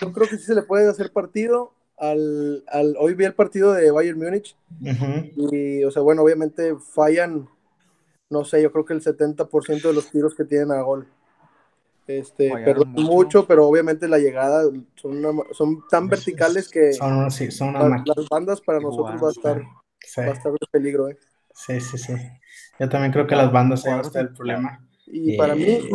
yo, 0.00 0.12
creo, 0.12 0.26
que 0.26 0.38
sí 0.38 0.44
se 0.44 0.54
le 0.54 0.62
puede 0.62 0.88
hacer 0.88 1.12
partido. 1.12 1.74
Al, 1.96 2.64
al, 2.68 2.96
hoy 2.98 3.14
vi 3.14 3.24
el 3.24 3.34
partido 3.34 3.72
de 3.72 3.90
Bayern 3.90 4.18
Múnich 4.18 4.56
y, 5.36 5.84
o 5.84 5.90
sea, 5.90 6.02
bueno, 6.02 6.22
obviamente 6.22 6.74
fallan, 6.76 7.48
no 8.30 8.44
sé, 8.44 8.60
yo 8.62 8.72
creo 8.72 8.84
que 8.84 8.94
el 8.94 9.02
70% 9.02 9.82
de 9.82 9.92
los 9.92 10.10
tiros 10.10 10.34
que 10.34 10.44
tienen 10.44 10.72
a 10.72 10.82
gol. 10.82 11.06
Este, 12.06 12.50
perdón 12.50 12.92
mucho. 12.92 13.46
pero 13.46 13.66
obviamente 13.66 14.06
la 14.08 14.18
llegada 14.18 14.64
son, 14.96 15.22
son 15.52 15.88
tan 15.88 16.06
verticales 16.08 16.68
que 16.68 16.92
son, 16.92 17.30
sí, 17.30 17.50
son 17.50 17.72
las, 17.72 18.28
bandas 18.30 18.60
para 18.60 18.78
nosotros 18.78 19.22
va 19.22 19.28
a 19.28 19.30
estar, 19.30 19.62
va 19.62 20.24
a 20.24 20.34
estar 20.34 20.52
en 20.52 20.58
peligro. 20.70 21.08
¿eh? 21.08 21.16
Sí, 21.54 21.80
sí, 21.80 21.96
sí. 21.96 22.12
Yo 22.78 22.88
también 22.88 23.12
creo 23.12 23.26
que 23.26 23.36
las 23.36 23.50
bandas 23.50 23.82
son 23.82 24.02
el 24.14 24.34
problema. 24.34 24.86
Y 25.06 25.36
para 25.36 25.54
mí, 25.54 25.88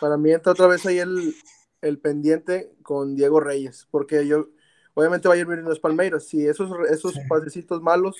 para 0.00 0.16
mí 0.16 0.32
entra 0.32 0.52
otra 0.52 0.66
vez 0.66 0.86
ahí 0.86 0.98
el, 0.98 1.34
el 1.82 1.98
pendiente 1.98 2.72
con 2.82 3.14
Diego 3.14 3.40
Reyes, 3.40 3.86
porque 3.90 4.26
yo, 4.26 4.48
obviamente 4.94 5.28
va 5.28 5.34
a 5.34 5.38
ir 5.38 5.46
los 5.46 5.80
Palmeiras, 5.80 6.26
si 6.26 6.46
esos, 6.46 6.70
esos 6.90 7.14
pasecitos 7.28 7.82
malos, 7.82 8.16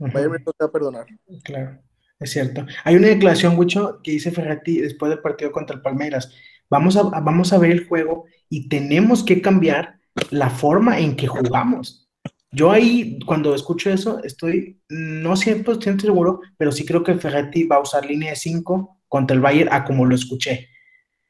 va 0.00 0.20
a 0.20 0.22
ir 0.22 0.30
te 0.30 0.52
va 0.60 0.66
a 0.66 0.72
perdonar. 0.72 1.06
Claro. 1.44 1.78
Es 2.18 2.32
cierto. 2.32 2.66
Hay 2.84 2.96
una 2.96 3.08
declaración, 3.08 3.56
mucho 3.56 4.00
que 4.02 4.12
dice 4.12 4.30
Ferretti 4.30 4.80
después 4.80 5.08
del 5.10 5.20
partido 5.20 5.50
contra 5.50 5.76
el 5.76 5.82
Palmeiras. 5.82 6.30
Vamos 6.68 6.96
a, 6.96 7.02
vamos 7.02 7.52
a 7.52 7.58
ver 7.58 7.70
el 7.70 7.88
juego 7.88 8.26
y 8.48 8.68
tenemos 8.68 9.24
que 9.24 9.40
cambiar 9.40 9.98
la 10.30 10.50
forma 10.50 10.98
en 10.98 11.16
que 11.16 11.26
jugamos. 11.26 12.08
Yo 12.52 12.70
ahí, 12.70 13.18
cuando 13.26 13.54
escucho 13.54 13.90
eso, 13.90 14.22
estoy 14.22 14.80
no 14.88 15.36
100% 15.36 16.00
seguro, 16.00 16.40
pero 16.58 16.72
sí 16.72 16.84
creo 16.84 17.02
que 17.02 17.14
Ferretti 17.14 17.64
va 17.64 17.76
a 17.76 17.82
usar 17.82 18.04
línea 18.04 18.30
de 18.30 18.36
5 18.36 18.98
contra 19.08 19.34
el 19.34 19.40
Bayern 19.40 19.72
a 19.72 19.84
como 19.84 20.04
lo 20.04 20.14
escuché, 20.14 20.68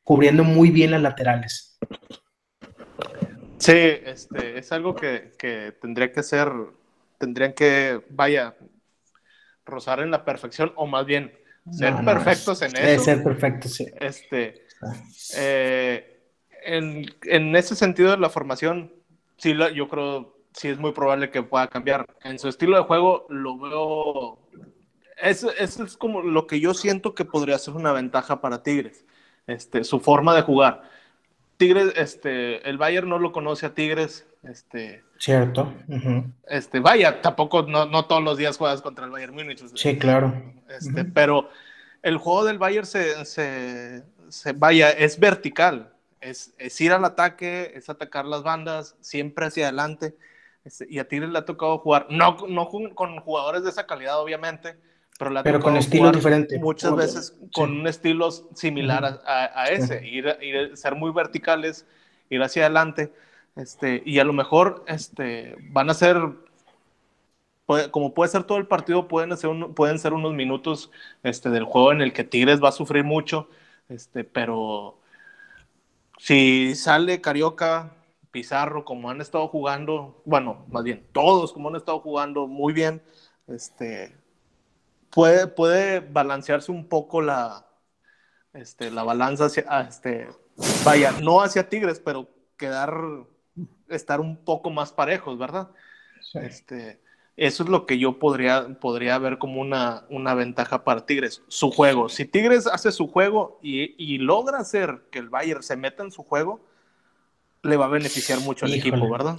cubriendo 0.05 0.45
muy 0.45 0.71
bien 0.71 0.91
las 0.91 1.03
laterales. 1.03 1.79
Sí, 3.59 3.73
este, 3.75 4.59
es 4.59 4.73
algo 4.73 4.95
que, 4.95 5.33
que 5.39 5.73
tendría 5.81 6.11
que 6.13 6.23
ser, 6.23 6.51
tendrían 7.19 7.53
que, 7.53 8.03
vaya, 8.09 8.57
rozar 9.67 10.01
en 10.01 10.11
la 10.11 10.25
perfección, 10.25 10.73
o 10.77 10.87
más 10.87 11.05
bien 11.05 11.33
ser 11.71 11.95
perfectos 12.05 12.63
en 12.63 12.77
eso. 12.77 13.05
ser 13.05 13.23
perfectos, 13.23 13.75
sí. 13.75 13.87
Este, 14.01 14.67
ah. 14.83 14.95
eh, 15.37 16.23
en, 16.65 17.05
en, 17.25 17.55
ese 17.55 17.77
sentido 17.77 18.11
de 18.11 18.17
la 18.17 18.31
formación, 18.31 18.93
sí, 19.37 19.55
yo 19.75 19.89
creo, 19.89 20.39
sí 20.55 20.69
es 20.69 20.79
muy 20.79 20.93
probable 20.93 21.31
que 21.31 21.43
pueda 21.43 21.69
cambiar. 21.69 22.07
En 22.23 22.39
su 22.39 22.49
estilo 22.49 22.77
de 22.77 22.85
juego 22.85 23.27
lo 23.29 23.59
veo... 23.59 24.39
Eso, 25.23 25.53
eso 25.53 25.85
es 25.85 25.99
como 25.99 26.23
lo 26.23 26.47
que 26.47 26.61
yo 26.61 26.73
siento 26.73 27.15
que 27.15 27.27
podría 27.27 27.59
ser 27.59 27.75
una 27.75 27.93
ventaja 27.93 28.41
para 28.41 28.63
Tigres, 28.63 29.05
este, 29.51 29.85
su 29.85 30.01
forma 30.01 30.35
de 30.35 30.43
jugar. 30.43 30.83
Tigres, 31.57 31.93
este, 31.97 32.69
el 32.69 32.79
Bayern 32.79 33.09
no 33.09 33.19
lo 33.19 33.33
conoce 33.33 33.67
a 33.67 33.75
Tigres, 33.75 34.27
este, 34.43 35.03
Cierto. 35.21 35.71
Este, 36.49 36.81
vaya, 36.81 37.21
tampoco 37.21 37.63
no, 37.65 37.85
no, 37.85 38.07
todos 38.07 38.23
los 38.23 38.39
días 38.39 38.57
juegas 38.57 38.81
contra 38.81 39.05
el 39.05 39.11
Bayern 39.11 39.35
Múnich. 39.35 39.63
Sí, 39.75 39.99
claro. 39.99 40.33
Este, 40.71 41.05
Pero 41.05 41.51
el 42.03 42.17
juego 42.17 42.47
del 42.47 42.57
Bayern 42.57 42.87
se, 42.87 43.27
se, 43.27 44.03
se 44.31 44.53
vaya, 44.55 44.91
es 44.91 45.21
vertical. 45.21 45.93
Es, 46.23 46.55
es, 46.57 46.81
ir 46.81 46.93
al 46.93 47.05
ataque, 47.05 47.73
es 47.75 47.91
atacar 47.91 48.25
las 48.25 48.43
bandas, 48.43 48.97
siempre 49.01 49.45
hacia 49.45 49.67
adelante. 49.67 50.17
Este, 50.65 50.87
y 50.89 50.99
a 50.99 51.07
Tigres 51.07 51.29
le 51.29 51.39
ha 51.39 51.45
tocado 51.45 51.77
jugar, 51.79 52.07
no, 52.09 52.39
no 52.49 52.69
con 52.95 53.21
jugadores 53.21 53.63
de 53.63 53.69
esa 53.69 53.87
calidad, 53.87 54.19
obviamente, 54.21 54.79
pero, 55.21 55.31
la 55.31 55.43
pero 55.43 55.61
con 55.61 55.77
estilo 55.77 56.11
diferente. 56.11 56.59
Muchas 56.59 56.97
veces 56.97 57.37
con 57.53 57.71
un 57.73 57.87
estilo 57.87 58.31
similar 58.31 59.21
a, 59.27 59.51
a, 59.55 59.67
ese, 59.67 60.07
ir, 60.09 60.35
ir, 60.41 60.75
ser 60.79 60.95
muy 60.95 61.13
verticales, 61.13 61.85
ir 62.31 62.43
hacia 62.43 62.65
adelante. 62.65 63.13
Este, 63.55 64.03
y 64.07 64.19
a 64.19 64.25
lo 64.25 64.33
mejor 64.33 64.83
este, 64.87 65.57
van 65.73 65.91
a 65.91 65.95
ser, 65.95 66.17
como 67.91 68.15
puede 68.15 68.31
ser 68.31 68.45
todo 68.45 68.57
el 68.57 68.67
partido, 68.67 69.09
pueden 69.09 69.37
ser, 69.37 69.51
pueden 69.77 69.99
ser 69.99 70.15
unos 70.15 70.33
minutos 70.33 70.91
este, 71.23 71.51
del 71.51 71.65
juego 71.65 71.93
en 71.93 72.01
el 72.01 72.15
que 72.15 72.25
Tigres 72.25 72.65
va 72.65 72.71
a 72.71 72.73
sufrir 72.73 73.05
mucho, 73.05 73.51
este, 73.91 74.25
pero 74.25 74.97
si 76.17 76.75
sale 76.77 77.21
Carioca, 77.21 77.93
Pizarro, 78.31 78.87
como 78.87 79.11
han 79.11 79.21
estado 79.21 79.49
jugando, 79.49 80.23
bueno, 80.25 80.65
más 80.71 80.83
bien 80.83 81.05
todos 81.13 81.53
como 81.53 81.69
han 81.69 81.77
estado 81.77 82.01
jugando 82.01 82.47
muy 82.47 82.73
bien, 82.73 83.03
este, 83.49 84.19
puede, 85.11 85.47
puede 85.47 86.01
balancearse 86.01 86.73
un 86.73 86.89
poco 86.89 87.21
la, 87.21 87.67
este, 88.53 88.91
la 88.91 89.03
balanza 89.03 89.47
hacia, 89.47 89.65
este, 89.89 90.29
vaya, 90.85 91.13
no 91.21 91.43
hacia 91.43 91.69
Tigres, 91.69 92.01
pero 92.01 92.29
quedar 92.57 92.95
estar 93.89 94.21
un 94.21 94.37
poco 94.37 94.71
más 94.71 94.93
parejos, 94.93 95.39
¿verdad? 95.39 95.71
Este, 96.35 97.01
eso 97.37 97.63
es 97.63 97.69
lo 97.69 97.87
que 97.87 97.99
yo 97.99 98.19
podría, 98.19 98.79
podría 98.81 99.19
ver 99.19 99.39
como 99.39 99.61
una, 99.61 100.05
una 100.11 100.35
ventaja 100.35 100.85
para 100.85 101.07
Tigres, 101.07 101.43
su 101.49 101.71
juego. 101.71 102.09
Si 102.09 102.25
Tigres 102.25 102.67
hace 102.67 102.93
su 102.93 103.09
juego 103.09 103.59
y, 103.63 104.19
logra 104.19 104.59
hacer 104.59 105.03
que 105.11 105.19
el 105.19 105.29
Bayern 105.29 105.63
se 105.63 105.77
meta 105.77 106.03
en 106.03 106.13
su 106.13 106.23
juego, 106.23 106.61
le 107.63 107.77
va 107.77 107.87
a 107.87 107.89
beneficiar 107.89 108.41
mucho 108.41 108.65
al 108.65 108.75
equipo, 108.75 109.11
¿verdad? 109.11 109.37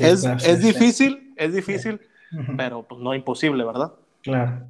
es, 0.00 0.62
difícil, 0.62 1.32
es 1.36 1.54
difícil, 1.54 2.00
pero 2.56 2.86
pues 2.86 3.00
no 3.00 3.14
imposible, 3.14 3.64
¿verdad? 3.64 3.94
Claro 4.22 4.66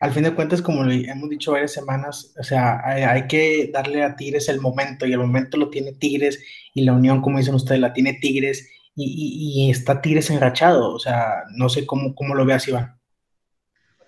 al 0.00 0.12
fin 0.12 0.24
de 0.24 0.34
cuentas, 0.34 0.60
como 0.60 0.84
le 0.84 1.08
hemos 1.10 1.30
dicho 1.30 1.52
varias 1.52 1.72
semanas, 1.72 2.34
o 2.38 2.42
sea, 2.42 2.80
hay, 2.84 3.26
que 3.26 3.70
darle 3.72 4.02
a 4.02 4.16
Tigres 4.16 4.48
el 4.48 4.60
momento 4.60 5.06
y 5.06 5.12
el 5.12 5.18
momento 5.18 5.56
lo 5.56 5.70
tiene 5.70 5.92
Tigres 5.92 6.42
y 6.74 6.84
la 6.84 6.92
unión, 6.92 7.22
como 7.22 7.38
dicen 7.38 7.54
ustedes, 7.54 7.80
la 7.80 7.92
tiene 7.92 8.14
Tigres 8.14 8.70
y, 8.96 9.70
está 9.70 10.00
Tigres 10.00 10.30
enrachado, 10.30 10.92
o 10.94 10.98
sea, 10.98 11.44
no 11.56 11.68
sé 11.68 11.86
cómo, 11.86 12.14
cómo 12.14 12.34
lo 12.34 12.44
veas, 12.44 12.68
Iván. 12.68 12.98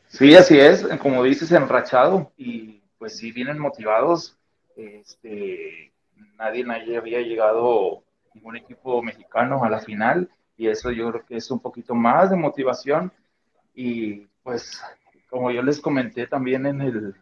Sí, 0.09 0.35
así 0.35 0.59
es, 0.59 0.87
como 0.99 1.23
dices, 1.23 1.51
enrachado 1.53 2.33
y 2.37 2.83
pues 2.99 3.17
sí 3.17 3.33
vienen 3.33 3.59
motivados. 3.59 4.37
Este, 4.77 5.93
nadie, 6.39 6.65
nadie 6.65 6.97
había 6.97 7.21
llegado 7.21 8.05
ningún 8.35 8.57
equipo 8.57 9.03
mexicano 9.03 9.65
a 9.65 9.71
la 9.71 9.81
final 9.81 10.31
y 10.57 10.69
eso 10.69 10.91
yo 10.91 11.11
creo 11.11 11.27
que 11.27 11.37
es 11.37 11.51
un 11.51 11.61
poquito 11.61 11.95
más 11.95 12.31
de 12.31 12.37
motivación 12.37 13.13
y 13.75 14.27
pues 14.43 14.81
como 15.37 15.51
yo 15.51 15.63
les 15.63 15.81
comenté 15.81 16.27
también 16.27 16.65
en 16.65 16.81
el, 16.81 17.15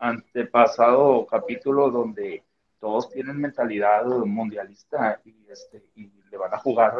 antepasado 0.00 1.24
capítulo 1.28 1.88
donde 1.88 2.42
todos 2.80 3.08
tienen 3.08 3.40
mentalidad 3.40 4.04
mundialista 4.04 5.20
y, 5.24 5.32
este, 5.48 5.84
y 5.94 6.10
le 6.28 6.36
van 6.36 6.52
a 6.52 6.58
jugar, 6.58 6.92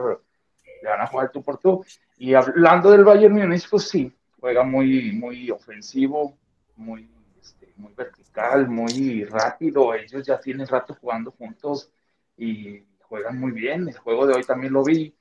le 0.80 0.88
van 0.88 1.00
a 1.00 1.08
jugar 1.08 1.32
tú 1.32 1.42
por 1.42 1.58
tú. 1.58 1.84
Y 2.16 2.34
hablando 2.34 2.92
del 2.92 3.02
Bayern 3.02 3.34
Múnich, 3.34 3.68
pues 3.68 3.88
sí, 3.88 4.12
juega 4.38 4.62
muy, 4.62 5.10
muy 5.10 5.50
ofensivo, 5.50 6.38
muy, 6.76 7.10
este, 7.40 7.72
muy 7.76 7.92
vertical, 7.92 8.68
muy 8.68 9.24
rápido. 9.24 9.92
Ellos 9.94 10.24
ya 10.24 10.38
tienen 10.38 10.68
rato 10.68 10.94
jugando 10.94 11.32
juntos 11.32 11.90
y 12.36 12.84
juegan 13.00 13.40
muy 13.40 13.50
bien. 13.50 13.88
El 13.88 13.98
juego 13.98 14.28
de 14.28 14.34
hoy 14.34 14.44
también 14.44 14.72
lo 14.72 14.84
vi. 14.84 15.12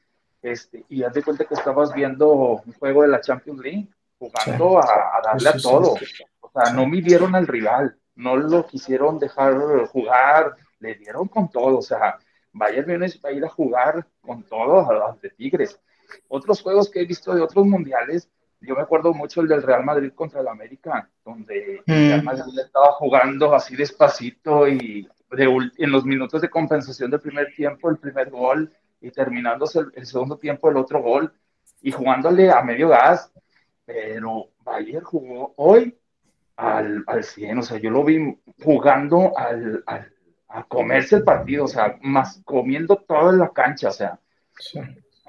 Este, 0.43 0.85
y 0.87 1.01
haz 1.01 1.15
de 1.15 1.23
cuenta 1.23 1.45
que 1.45 1.55
estabas 1.55 1.91
viendo 1.95 2.31
un 2.63 2.73
juego 2.73 3.01
de 3.01 3.07
la 3.07 3.21
Champions 3.21 3.59
League, 3.59 3.87
jugando 4.21 4.79
a, 4.79 5.21
darle 5.23 5.49
a 5.49 5.57
todo. 5.57 5.95
O 6.41 6.51
sea, 6.51 6.73
no 6.73 6.85
midieron 6.85 7.33
al 7.35 7.47
rival, 7.47 7.97
no 8.15 8.35
lo 8.35 8.67
quisieron 8.67 9.17
dejar 9.17 9.55
jugar, 9.87 10.55
le 10.79 10.95
dieron 10.95 11.27
con 11.27 11.49
todo. 11.49 11.79
O 11.79 11.81
sea, 11.81 12.19
Bayern 12.53 12.91
Múnich 12.91 13.19
va 13.23 13.29
a 13.29 13.33
ir 13.33 13.43
a 13.43 13.49
jugar 13.49 14.05
con 14.21 14.43
todo 14.43 14.87
a 14.87 14.93
los 14.93 15.21
de 15.21 15.31
Tigres. 15.31 15.79
Otros 16.27 16.61
juegos 16.61 16.91
que 16.91 17.01
he 17.01 17.05
visto 17.05 17.33
de 17.33 17.41
otros 17.41 17.65
mundiales, 17.65 18.29
yo 18.59 18.75
me 18.75 18.81
acuerdo 18.81 19.13
mucho 19.13 19.41
el 19.41 19.47
del 19.47 19.63
Real 19.63 19.83
Madrid 19.83 20.11
contra 20.13 20.41
el 20.41 20.47
América, 20.47 21.09
donde 21.25 21.81
el 21.85 22.09
Real 22.09 22.23
Madrid 22.23 22.59
estaba 22.59 22.91
jugando 22.93 23.55
así 23.55 23.75
despacito 23.75 24.67
y 24.67 25.07
en 25.77 25.91
los 25.91 26.05
minutos 26.05 26.41
de 26.41 26.49
compensación 26.49 27.09
del 27.09 27.21
primer 27.21 27.53
tiempo, 27.55 27.89
el 27.89 27.97
primer 27.97 28.29
gol, 28.29 28.69
y 28.99 29.09
terminándose 29.09 29.79
el, 29.95 30.05
segundo 30.05 30.37
tiempo, 30.37 30.69
el 30.69 30.77
otro 30.77 31.01
gol, 31.01 31.33
y 31.81 31.91
jugándole 31.91 32.51
a 32.51 32.61
medio 32.61 32.89
gas. 32.89 33.31
Pero 33.85 34.49
Bayern 34.63 35.03
jugó 35.03 35.53
hoy 35.57 35.97
al, 36.55 37.03
al 37.07 37.23
100, 37.23 37.59
o 37.59 37.61
sea, 37.63 37.77
yo 37.79 37.89
lo 37.89 38.03
vi 38.03 38.37
jugando 38.63 39.37
al, 39.37 39.83
al, 39.87 40.13
a 40.47 40.63
comerse 40.63 41.17
el 41.17 41.23
partido, 41.23 41.65
o 41.65 41.67
sea, 41.67 41.97
más 42.01 42.41
comiendo 42.45 42.97
todo 42.97 43.31
en 43.31 43.39
la 43.39 43.49
cancha, 43.49 43.89
o 43.89 43.91
sea. 43.91 44.19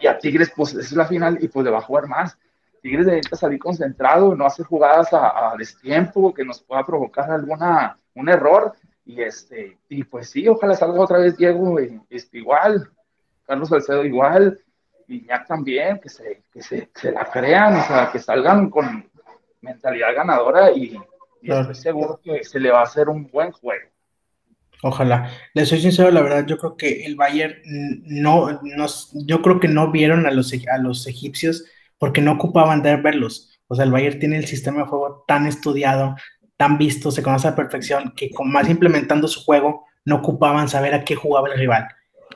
Y 0.01 0.07
a 0.07 0.19
Tigres, 0.19 0.53
pues 0.55 0.75
es 0.75 0.93
la 0.93 1.07
final 1.07 1.39
y 1.41 1.49
pues 1.49 1.65
le 1.65 1.71
va 1.71 1.79
a 1.79 1.83
jugar 1.83 2.09
más. 2.09 2.37
Tigres 2.83 3.07
necesita 3.07 3.37
salir 3.37 3.61
concentrado, 3.61 4.35
no 4.35 4.45
hacer 4.45 4.67
jugadas 4.67 5.13
a, 5.13 5.53
a, 5.53 5.57
destiempo 5.57 6.35
que 6.35 6.45
nos 6.45 6.61
pueda 6.61 6.85
provocar 6.85 7.31
alguna 7.31 7.97
un 8.15 8.29
error. 8.29 8.75
Y 9.05 9.23
este, 9.23 9.79
y 9.89 10.05
pues 10.05 10.31
sí, 10.31 10.49
ojalá 10.49 10.75
salga 10.75 11.01
otra 11.01 11.19
vez 11.19 11.37
Diego 11.37 11.79
este, 12.11 12.39
igual, 12.39 12.89
Carlos 13.45 13.69
Salcedo 13.69 14.05
igual, 14.05 14.61
Iñak 15.09 15.47
también, 15.47 15.99
que 16.01 16.09
se, 16.09 16.43
que 16.53 16.63
se, 16.63 16.91
se, 16.95 17.13
la 17.13 17.25
crean, 17.25 17.77
o 17.77 17.85
sea, 17.85 18.11
que 18.11 18.19
salgan 18.19 18.71
con 18.71 19.09
mentalidad 19.61 20.15
ganadora 20.15 20.73
y, 20.73 20.99
y 21.41 21.53
estoy 21.53 21.75
seguro 21.75 22.21
que 22.23 22.45
se 22.45 22.61
le 22.61 22.71
va 22.71 22.81
a 22.81 22.85
hacer 22.85 23.09
un 23.09 23.29
buen 23.29 23.53
juego. 23.53 23.89
Ojalá. 24.83 25.31
Les 25.55 25.69
soy 25.69 25.81
sincero, 25.81 26.11
la 26.11 26.23
verdad, 26.23 26.45
yo 26.45 26.59
creo 26.59 26.77
que 26.77 27.05
el 27.05 27.15
Bayern 27.15 27.55
no, 28.05 28.61
no 28.63 28.87
yo 29.27 29.41
creo 29.41 29.61
que 29.61 29.69
no 29.69 29.93
vieron 29.93 30.27
a 30.27 30.33
los, 30.33 30.53
a 30.53 30.79
los 30.79 31.07
egipcios 31.07 31.65
porque 31.99 32.21
no 32.21 32.33
ocupaban 32.33 32.83
de 32.83 32.97
verlos. 32.97 33.61
O 33.69 33.77
sea, 33.77 33.85
el 33.85 33.93
Bayern 33.93 34.19
tiene 34.19 34.39
el 34.39 34.47
sistema 34.47 34.81
de 34.81 34.89
juego 34.89 35.25
tan 35.29 35.47
estudiado, 35.47 36.17
tan 36.57 36.79
visto, 36.79 37.13
se 37.13 37.23
conoce 37.23 37.47
a 37.47 37.55
perfección, 37.55 38.13
que 38.17 38.31
con 38.31 38.51
más 38.51 38.69
implementando 38.69 39.29
su 39.29 39.45
juego, 39.45 39.87
no 40.05 40.17
ocupaban 40.17 40.69
saber 40.69 40.95
a 40.95 41.05
qué 41.05 41.15
jugaba 41.15 41.49
el 41.49 41.59
rival. 41.59 41.87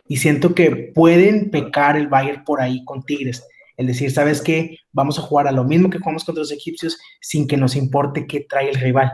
Y 0.06 0.16
siento 0.18 0.54
que 0.54 0.92
pueden 0.94 1.50
pecar 1.50 1.96
el 1.96 2.08
Bayern 2.08 2.44
por 2.44 2.60
ahí 2.60 2.84
con 2.84 3.02
Tigres. 3.02 3.46
El 3.76 3.86
decir, 3.86 4.10
¿sabes 4.10 4.40
qué? 4.40 4.78
Vamos 4.92 5.18
a 5.18 5.22
jugar 5.22 5.48
a 5.48 5.52
lo 5.52 5.64
mismo 5.64 5.90
que 5.90 5.98
jugamos 5.98 6.24
contra 6.24 6.40
los 6.40 6.52
egipcios 6.52 6.98
sin 7.20 7.46
que 7.46 7.56
nos 7.56 7.76
importe 7.76 8.26
qué 8.26 8.40
trae 8.40 8.70
el 8.70 8.76
rival. 8.76 9.12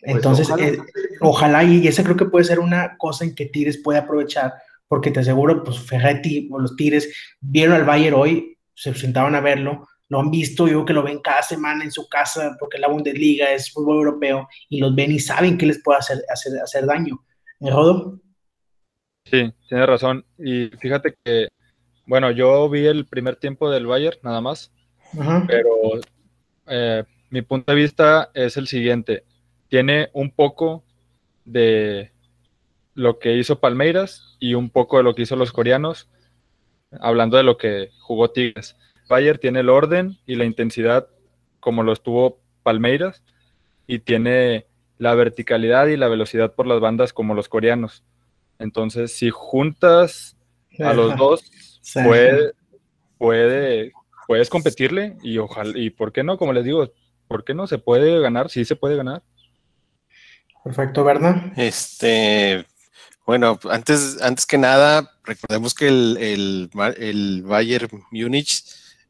Pues 0.00 0.16
Entonces, 0.16 0.48
eh, 0.58 0.78
ojalá. 1.20 1.64
y 1.64 1.86
esa 1.86 2.02
creo 2.02 2.16
que 2.16 2.26
puede 2.26 2.44
ser 2.44 2.58
una 2.58 2.96
cosa 2.98 3.24
en 3.24 3.34
que 3.34 3.46
Tigres 3.46 3.78
puede 3.82 3.98
aprovechar, 3.98 4.54
porque 4.88 5.10
te 5.10 5.20
aseguro, 5.20 5.62
pues 5.62 5.78
Ferretti 5.78 6.48
o 6.52 6.58
los 6.58 6.76
Tigres 6.76 7.12
vieron 7.40 7.74
al 7.74 7.84
Bayern 7.84 8.16
hoy, 8.16 8.58
se 8.74 8.94
sentaron 8.94 9.34
a 9.34 9.40
verlo, 9.40 9.88
lo 10.08 10.20
han 10.20 10.30
visto, 10.30 10.66
yo 10.66 10.72
creo 10.72 10.84
que 10.84 10.92
lo 10.92 11.02
ven 11.02 11.20
cada 11.20 11.42
semana 11.42 11.82
en 11.82 11.90
su 11.90 12.08
casa, 12.08 12.56
porque 12.60 12.78
la 12.78 12.88
Bundesliga 12.88 13.50
es 13.52 13.72
fútbol 13.72 13.98
europeo, 13.98 14.48
y 14.68 14.78
los 14.78 14.94
ven 14.94 15.12
y 15.12 15.18
saben 15.18 15.58
que 15.58 15.66
les 15.66 15.82
puede 15.82 15.98
hacer, 15.98 16.22
hacer, 16.32 16.58
hacer 16.60 16.86
daño. 16.86 17.24
¿Me 17.58 17.70
Rodo? 17.70 18.20
Sí, 19.30 19.52
tienes 19.68 19.86
razón. 19.86 20.24
Y 20.38 20.68
fíjate 20.78 21.14
que, 21.24 21.48
bueno, 22.06 22.30
yo 22.30 22.68
vi 22.68 22.86
el 22.86 23.06
primer 23.06 23.36
tiempo 23.36 23.70
del 23.70 23.86
Bayern, 23.86 24.18
nada 24.22 24.40
más, 24.40 24.72
pero 25.46 25.70
eh, 26.66 27.04
mi 27.30 27.42
punto 27.42 27.72
de 27.72 27.80
vista 27.80 28.30
es 28.34 28.56
el 28.56 28.66
siguiente 28.66 29.24
tiene 29.68 30.10
un 30.12 30.30
poco 30.30 30.84
de 31.44 32.12
lo 32.94 33.18
que 33.18 33.36
hizo 33.36 33.60
Palmeiras 33.60 34.36
y 34.38 34.54
un 34.54 34.70
poco 34.70 34.96
de 34.96 35.02
lo 35.02 35.14
que 35.14 35.22
hizo 35.22 35.36
los 35.36 35.52
coreanos, 35.52 36.08
hablando 37.00 37.36
de 37.36 37.42
lo 37.42 37.56
que 37.56 37.90
jugó 38.00 38.30
Tigres. 38.30 38.76
Bayern 39.08 39.38
tiene 39.38 39.60
el 39.60 39.68
orden 39.68 40.18
y 40.26 40.36
la 40.36 40.44
intensidad 40.44 41.08
como 41.60 41.82
lo 41.82 41.92
estuvo 41.92 42.40
Palmeiras 42.62 43.22
y 43.86 44.00
tiene 44.00 44.66
la 44.98 45.14
verticalidad 45.14 45.86
y 45.88 45.96
la 45.96 46.08
velocidad 46.08 46.54
por 46.54 46.66
las 46.66 46.80
bandas 46.80 47.12
como 47.12 47.34
los 47.34 47.48
coreanos. 47.48 48.02
Entonces, 48.58 49.12
si 49.12 49.30
juntas 49.30 50.36
a 50.78 50.92
los 50.92 51.16
dos, 51.16 51.42
puede, 51.94 52.52
puede, 53.18 53.92
puedes 54.26 54.48
competirle 54.48 55.16
y 55.22 55.38
ojalá, 55.38 55.78
y 55.78 55.90
por 55.90 56.12
qué 56.12 56.22
no, 56.22 56.38
como 56.38 56.52
les 56.52 56.64
digo, 56.64 56.90
¿por 57.28 57.44
qué 57.44 57.54
no 57.54 57.66
se 57.66 57.78
puede 57.78 58.20
ganar? 58.20 58.50
Sí 58.50 58.64
se 58.64 58.76
puede 58.76 58.96
ganar. 58.96 59.22
Perfecto, 60.64 61.04
¿verdad? 61.04 61.52
Este, 61.56 62.66
bueno, 63.24 63.58
antes, 63.70 64.20
antes 64.20 64.46
que 64.46 64.58
nada, 64.58 65.12
recordemos 65.24 65.74
que 65.74 65.88
el, 65.88 66.16
el, 66.18 66.70
el 66.98 67.42
Bayern 67.42 67.88
Múnich 68.10 68.64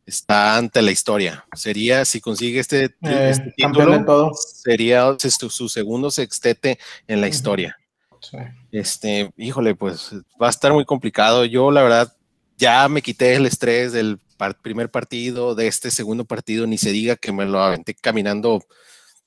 está 0.06 0.56
ante 0.56 0.80
la 0.80 0.90
historia. 0.90 1.44
Sería, 1.54 2.04
si 2.04 2.20
consigue 2.20 2.60
este, 2.60 2.84
eh, 2.84 3.30
este 3.30 3.52
título, 3.56 4.04
todo. 4.04 4.32
sería 4.34 5.16
su, 5.18 5.50
su, 5.50 5.68
segundo 5.68 6.10
sextete 6.10 6.78
en 7.08 7.20
la 7.20 7.28
historia. 7.28 7.76
Sí. 8.20 8.38
Este, 8.72 9.30
híjole, 9.36 9.74
pues 9.74 10.12
va 10.40 10.48
a 10.48 10.50
estar 10.50 10.72
muy 10.72 10.84
complicado. 10.84 11.44
Yo, 11.44 11.70
la 11.70 11.82
verdad, 11.82 12.16
ya 12.56 12.88
me 12.88 13.02
quité 13.02 13.34
el 13.34 13.46
estrés 13.46 13.92
del 13.92 14.18
primer 14.62 14.90
partido, 14.90 15.54
de 15.54 15.66
este 15.66 15.90
segundo 15.90 16.24
partido, 16.24 16.66
ni 16.66 16.78
se 16.78 16.90
diga 16.90 17.16
que 17.16 17.32
me 17.32 17.46
lo 17.46 17.62
aventé 17.62 17.94
caminando 17.94 18.62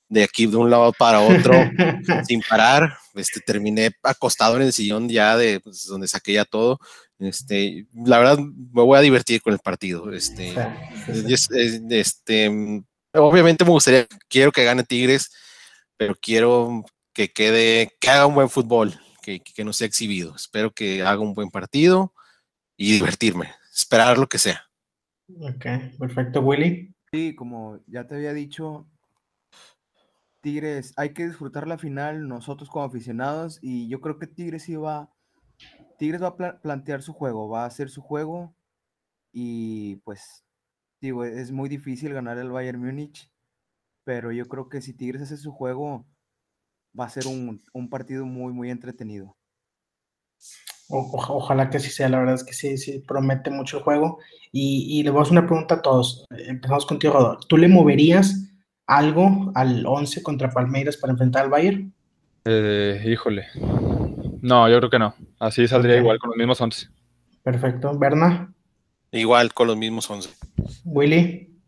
de 0.07 0.23
aquí 0.23 0.47
de 0.47 0.57
un 0.57 0.69
lado 0.69 0.91
para 0.93 1.21
otro 1.21 1.53
sin 2.27 2.41
parar. 2.41 2.97
Este, 3.15 3.39
terminé 3.39 3.91
acostado 4.03 4.55
en 4.55 4.63
el 4.63 4.73
sillón 4.73 5.07
ya 5.09 5.37
de 5.37 5.59
pues, 5.59 5.85
donde 5.85 6.07
saqué 6.07 6.33
ya 6.33 6.45
todo. 6.45 6.79
Este, 7.19 7.85
la 7.93 8.17
verdad 8.17 8.39
me 8.39 8.81
voy 8.81 8.97
a 8.97 9.01
divertir 9.01 9.41
con 9.41 9.53
el 9.53 9.59
partido. 9.59 10.11
Este, 10.11 10.55
este, 11.89 12.83
obviamente 13.13 13.65
me 13.65 13.71
gustaría, 13.71 14.07
quiero 14.27 14.51
que 14.51 14.63
gane 14.63 14.83
Tigres, 14.83 15.31
pero 15.97 16.15
quiero 16.15 16.85
que 17.19 17.33
quede, 17.33 17.97
que 17.99 18.09
haga 18.09 18.27
un 18.27 18.33
buen 18.33 18.49
fútbol, 18.49 18.93
que, 19.21 19.41
que 19.41 19.65
no 19.65 19.73
sea 19.73 19.87
exhibido. 19.87 20.33
Espero 20.37 20.71
que 20.71 21.01
haga 21.03 21.19
un 21.19 21.33
buen 21.33 21.49
partido 21.49 22.13
y 22.77 22.93
divertirme, 22.93 23.51
esperar 23.73 24.17
lo 24.17 24.29
que 24.29 24.37
sea. 24.37 24.69
Ok, 25.27 25.65
perfecto, 25.99 26.39
Willy. 26.39 26.95
Sí, 27.11 27.35
como 27.35 27.81
ya 27.87 28.07
te 28.07 28.15
había 28.15 28.31
dicho, 28.31 28.87
Tigres, 30.39 30.93
hay 30.95 31.09
que 31.09 31.27
disfrutar 31.27 31.67
la 31.67 31.77
final 31.77 32.25
nosotros 32.25 32.69
como 32.69 32.85
aficionados 32.85 33.59
y 33.61 33.89
yo 33.89 33.99
creo 33.99 34.17
que 34.17 34.27
Tigres 34.27 34.69
iba, 34.69 35.11
Tigres 35.97 36.23
va 36.23 36.27
a 36.27 36.61
plantear 36.61 37.01
su 37.01 37.11
juego, 37.11 37.49
va 37.49 37.63
a 37.63 37.67
hacer 37.67 37.89
su 37.89 38.01
juego 38.01 38.55
y 39.33 39.97
pues 40.05 40.45
digo, 41.01 41.25
es 41.25 41.51
muy 41.51 41.67
difícil 41.67 42.13
ganar 42.13 42.37
el 42.37 42.49
Bayern 42.49 42.79
Múnich, 42.79 43.29
pero 44.05 44.31
yo 44.31 44.47
creo 44.47 44.69
que 44.69 44.79
si 44.79 44.93
Tigres 44.93 45.23
hace 45.23 45.35
su 45.35 45.51
juego 45.51 46.05
va 46.99 47.05
a 47.05 47.09
ser 47.09 47.27
un, 47.27 47.89
partido 47.89 48.25
muy, 48.25 48.51
muy 48.51 48.69
entretenido. 48.69 49.37
ojalá 50.89 51.69
que 51.69 51.77
así 51.77 51.89
sea, 51.89 52.09
la 52.09 52.19
verdad 52.19 52.35
es 52.35 52.43
que 52.43 52.53
sí, 52.53 52.77
sí, 52.77 52.99
promete 52.99 53.49
mucho 53.49 53.77
el 53.77 53.83
juego. 53.83 54.19
Y, 54.51 55.01
le 55.03 55.11
voy 55.11 55.19
a 55.19 55.21
hacer 55.21 55.33
una 55.33 55.47
pregunta 55.47 55.75
a 55.75 55.81
todos. 55.81 56.25
Empezamos 56.31 56.85
contigo, 56.85 57.13
Rodolfo. 57.13 57.47
¿Tú 57.47 57.57
le 57.57 57.67
moverías 57.67 58.51
algo 58.87 59.51
al 59.55 59.85
11 59.85 60.23
contra 60.23 60.49
Palmeiras 60.49 60.97
para 60.97 61.11
enfrentar 61.11 61.43
al 61.43 61.49
Bayern? 61.49 61.93
Eh, 62.45 63.03
híjole. 63.05 63.45
No, 64.41 64.67
yo 64.67 64.77
creo 64.77 64.89
que 64.89 64.99
no. 64.99 65.13
Así 65.39 65.67
saldría 65.67 65.95
okay. 65.95 66.01
igual 66.01 66.19
con 66.19 66.31
los 66.31 66.37
mismos 66.37 66.59
11. 66.59 66.87
Perfecto. 67.43 67.97
¿Berna? 67.97 68.53
Igual 69.11 69.53
con 69.53 69.67
los 69.67 69.77
mismos 69.77 70.09
11. 70.09 70.29
Willy. 70.85 71.61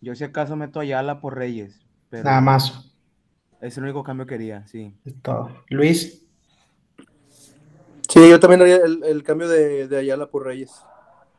Yo 0.00 0.14
si 0.14 0.24
acaso 0.24 0.56
meto 0.56 0.80
a 0.80 0.82
Ayala 0.82 1.20
por 1.20 1.36
Reyes. 1.36 1.80
Pero 2.10 2.24
Nada 2.24 2.40
más. 2.40 2.91
Es 3.62 3.78
el 3.78 3.84
único 3.84 4.02
cambio 4.02 4.26
que 4.26 4.34
quería, 4.34 4.66
sí. 4.66 4.92
Todo. 5.22 5.62
Luis. 5.68 6.26
Sí, 8.08 8.28
yo 8.28 8.40
también 8.40 8.60
haría 8.62 8.76
el, 8.78 9.04
el 9.04 9.22
cambio 9.22 9.48
de, 9.48 9.86
de, 9.86 9.98
Ayala 9.98 10.26
por 10.26 10.44
Reyes. 10.44 10.82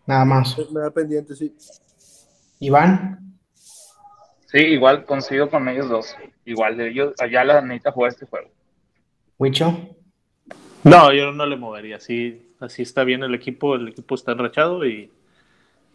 Nada 0.08 0.24
más. 0.24 0.58
Me 0.72 0.80
da 0.80 0.90
pendiente, 0.90 1.36
sí. 1.36 1.54
Iván. 2.60 3.38
Sí, 4.46 4.58
igual 4.58 5.04
coincido 5.04 5.50
con 5.50 5.68
ellos 5.68 5.90
dos. 5.90 6.16
Igual 6.46 6.78
de 6.78 6.92
ellos, 6.92 7.14
allá 7.20 7.44
la 7.44 7.62
necesita 7.62 7.92
jugar 7.92 8.12
este 8.12 8.26
juego. 8.26 8.50
Huicho. 9.38 9.90
No, 10.86 11.12
yo 11.12 11.34
no 11.34 11.46
le 11.46 11.58
movería. 11.58 11.98
Así, 11.98 12.54
así 12.62 12.84
está 12.84 13.04
bien 13.04 13.24
el 13.24 13.36
equipo, 13.36 13.76
el 13.76 13.90
equipo 13.90 14.16
está 14.16 14.32
enrachado 14.32 14.86
y, 14.86 15.12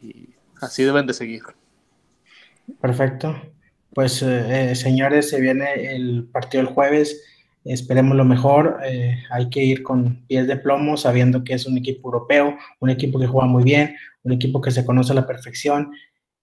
y 0.02 0.28
así 0.60 0.84
deben 0.84 1.06
de 1.06 1.14
seguir. 1.14 1.42
Perfecto. 2.82 3.34
Pues 3.94 4.22
eh, 4.22 4.70
eh, 4.70 4.74
señores, 4.74 5.30
se 5.30 5.40
viene 5.40 5.94
el 5.94 6.28
partido 6.30 6.62
el 6.62 6.68
jueves. 6.68 7.24
Esperemos 7.64 8.16
lo 8.16 8.24
mejor. 8.24 8.80
Eh, 8.84 9.18
hay 9.30 9.50
que 9.50 9.62
ir 9.62 9.82
con 9.82 10.26
pies 10.26 10.46
de 10.46 10.56
plomo, 10.56 10.96
sabiendo 10.96 11.44
que 11.44 11.54
es 11.54 11.66
un 11.66 11.78
equipo 11.78 12.08
europeo, 12.08 12.56
un 12.80 12.90
equipo 12.90 13.18
que 13.18 13.26
juega 13.26 13.46
muy 13.46 13.64
bien, 13.64 13.96
un 14.22 14.32
equipo 14.32 14.60
que 14.60 14.70
se 14.70 14.84
conoce 14.84 15.12
a 15.12 15.16
la 15.16 15.26
perfección 15.26 15.92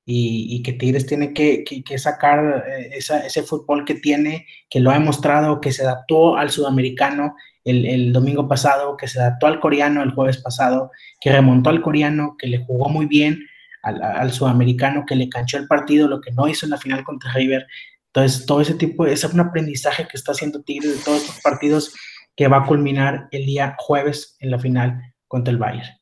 y, 0.07 0.61
que 0.61 0.73
Tigres 0.73 1.07
tiene 1.07 1.33
que, 1.33 1.63
sacar 1.97 2.63
ese 2.91 3.41
fútbol 3.41 3.85
que 3.85 3.95
tiene, 3.95 4.45
que 4.69 4.79
lo 4.79 4.91
ha 4.91 4.99
demostrado, 4.99 5.59
que 5.59 5.71
se 5.71 5.81
adaptó 5.81 6.37
al 6.37 6.51
sudamericano 6.51 7.35
el, 7.63 8.13
domingo 8.13 8.47
pasado, 8.47 8.97
que 8.97 9.07
se 9.07 9.19
adaptó 9.19 9.47
al 9.47 9.59
coreano 9.59 10.03
el 10.03 10.11
jueves 10.11 10.37
pasado, 10.37 10.91
que 11.19 11.31
remontó 11.31 11.71
al 11.71 11.81
coreano, 11.81 12.35
que 12.37 12.47
le 12.47 12.63
jugó 12.63 12.89
muy 12.89 13.07
bien 13.07 13.39
al, 13.85 14.31
sudamericano, 14.31 15.05
que 15.05 15.15
le 15.15 15.29
canchó 15.29 15.57
el 15.57 15.67
partido, 15.67 16.07
lo 16.07 16.19
que 16.19 16.31
no 16.31 16.47
hizo 16.47 16.65
en 16.65 16.71
la 16.71 16.77
final 16.77 17.03
contra 17.03 17.31
River. 17.33 17.67
Entonces, 18.07 18.45
todo 18.45 18.61
ese 18.61 18.73
tipo, 18.73 19.05
es 19.05 19.23
un 19.23 19.39
aprendizaje 19.39 20.07
que 20.07 20.17
está 20.17 20.31
haciendo 20.31 20.63
Tigres 20.63 20.97
de 20.97 21.03
todos 21.03 21.21
estos 21.21 21.41
partidos 21.41 21.93
que 22.35 22.47
va 22.47 22.57
a 22.57 22.65
culminar 22.65 23.27
el 23.31 23.45
día 23.45 23.75
jueves 23.77 24.35
en 24.39 24.51
la 24.51 24.59
final 24.59 25.01
contra 25.27 25.51
el 25.51 25.57
Bayern. 25.57 25.97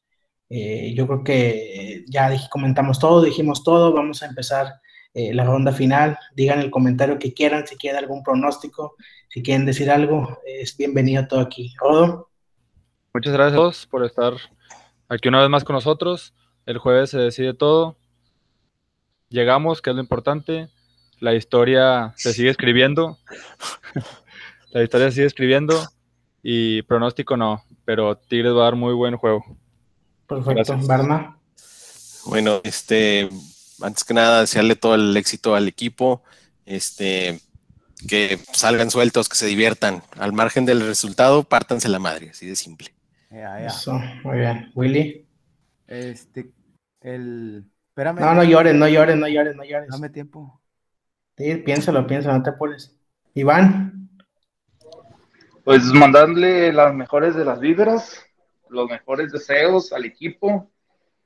Eh, 0.49 0.93
yo 0.95 1.07
creo 1.07 1.23
que 1.23 2.05
ya 2.07 2.29
dije, 2.29 2.47
comentamos 2.49 2.99
todo, 2.99 3.23
dijimos 3.23 3.63
todo, 3.63 3.91
vamos 3.91 4.23
a 4.23 4.27
empezar 4.27 4.73
eh, 5.13 5.33
la 5.33 5.43
ronda 5.43 5.71
final. 5.71 6.17
Digan 6.35 6.59
el 6.59 6.71
comentario 6.71 7.19
que 7.19 7.33
quieran, 7.33 7.67
si 7.67 7.75
quieren 7.75 7.99
algún 7.99 8.23
pronóstico, 8.23 8.95
si 9.29 9.43
quieren 9.43 9.65
decir 9.65 9.91
algo, 9.91 10.39
es 10.45 10.77
bienvenido 10.77 11.27
todo 11.27 11.41
aquí. 11.41 11.73
Rodo. 11.77 12.29
Muchas 13.13 13.33
gracias 13.33 13.85
por 13.87 14.05
estar 14.05 14.33
aquí 15.09 15.27
una 15.27 15.41
vez 15.41 15.49
más 15.49 15.63
con 15.63 15.73
nosotros. 15.73 16.33
El 16.65 16.77
jueves 16.77 17.09
se 17.09 17.17
decide 17.17 17.53
todo. 17.53 17.97
Llegamos, 19.29 19.81
que 19.81 19.89
es 19.89 19.95
lo 19.95 20.01
importante. 20.01 20.69
La 21.19 21.33
historia 21.33 22.13
se 22.15 22.33
sigue 22.33 22.49
escribiendo. 22.49 23.17
la 24.71 24.83
historia 24.83 25.07
se 25.07 25.15
sigue 25.15 25.27
escribiendo. 25.27 25.81
Y 26.41 26.81
pronóstico 26.83 27.37
no, 27.37 27.63
pero 27.85 28.17
Tigres 28.17 28.53
va 28.53 28.61
a 28.61 28.63
dar 28.65 28.75
muy 28.75 28.93
buen 28.93 29.15
juego. 29.15 29.43
Perfecto, 30.27 30.77
Barna. 30.85 31.37
Bueno, 32.25 32.61
este, 32.63 33.29
antes 33.81 34.03
que 34.03 34.13
nada, 34.13 34.41
desearle 34.41 34.75
todo 34.75 34.95
el 34.95 35.15
éxito 35.15 35.55
al 35.55 35.67
equipo, 35.67 36.23
este, 36.65 37.39
que 38.07 38.39
salgan 38.53 38.91
sueltos, 38.91 39.29
que 39.29 39.35
se 39.35 39.45
diviertan. 39.45 40.03
Al 40.17 40.33
margen 40.33 40.65
del 40.65 40.85
resultado, 40.85 41.43
pártanse 41.43 41.89
la 41.89 41.99
madre, 41.99 42.29
así 42.29 42.45
de 42.45 42.55
simple. 42.55 42.93
Eso, 43.65 43.99
muy 44.23 44.39
bien. 44.39 44.71
Willy. 44.75 45.22
Este, 45.93 46.51
el. 47.01 47.65
Espérame. 47.89 48.19
No, 48.19 48.33
no 48.33 48.43
llores, 48.43 48.73
no 48.73 48.87
llores, 48.87 49.15
no 49.15 49.27
llores, 49.27 49.55
no 49.55 49.63
llores. 49.63 49.89
Dame 49.89 50.09
tiempo. 50.09 50.59
Sí, 51.37 51.55
piénsalo, 51.57 52.07
piénsalo, 52.07 52.37
no 52.37 52.43
te 52.43 52.49
apures. 52.49 52.97
Iván. 53.35 54.09
Pues 55.63 55.83
mandarle 55.93 56.73
las 56.73 56.93
mejores 56.93 57.35
de 57.35 57.45
las 57.45 57.59
vibras, 57.59 58.25
los 58.69 58.89
mejores 58.89 59.31
deseos 59.31 59.93
al 59.93 60.05
equipo. 60.05 60.71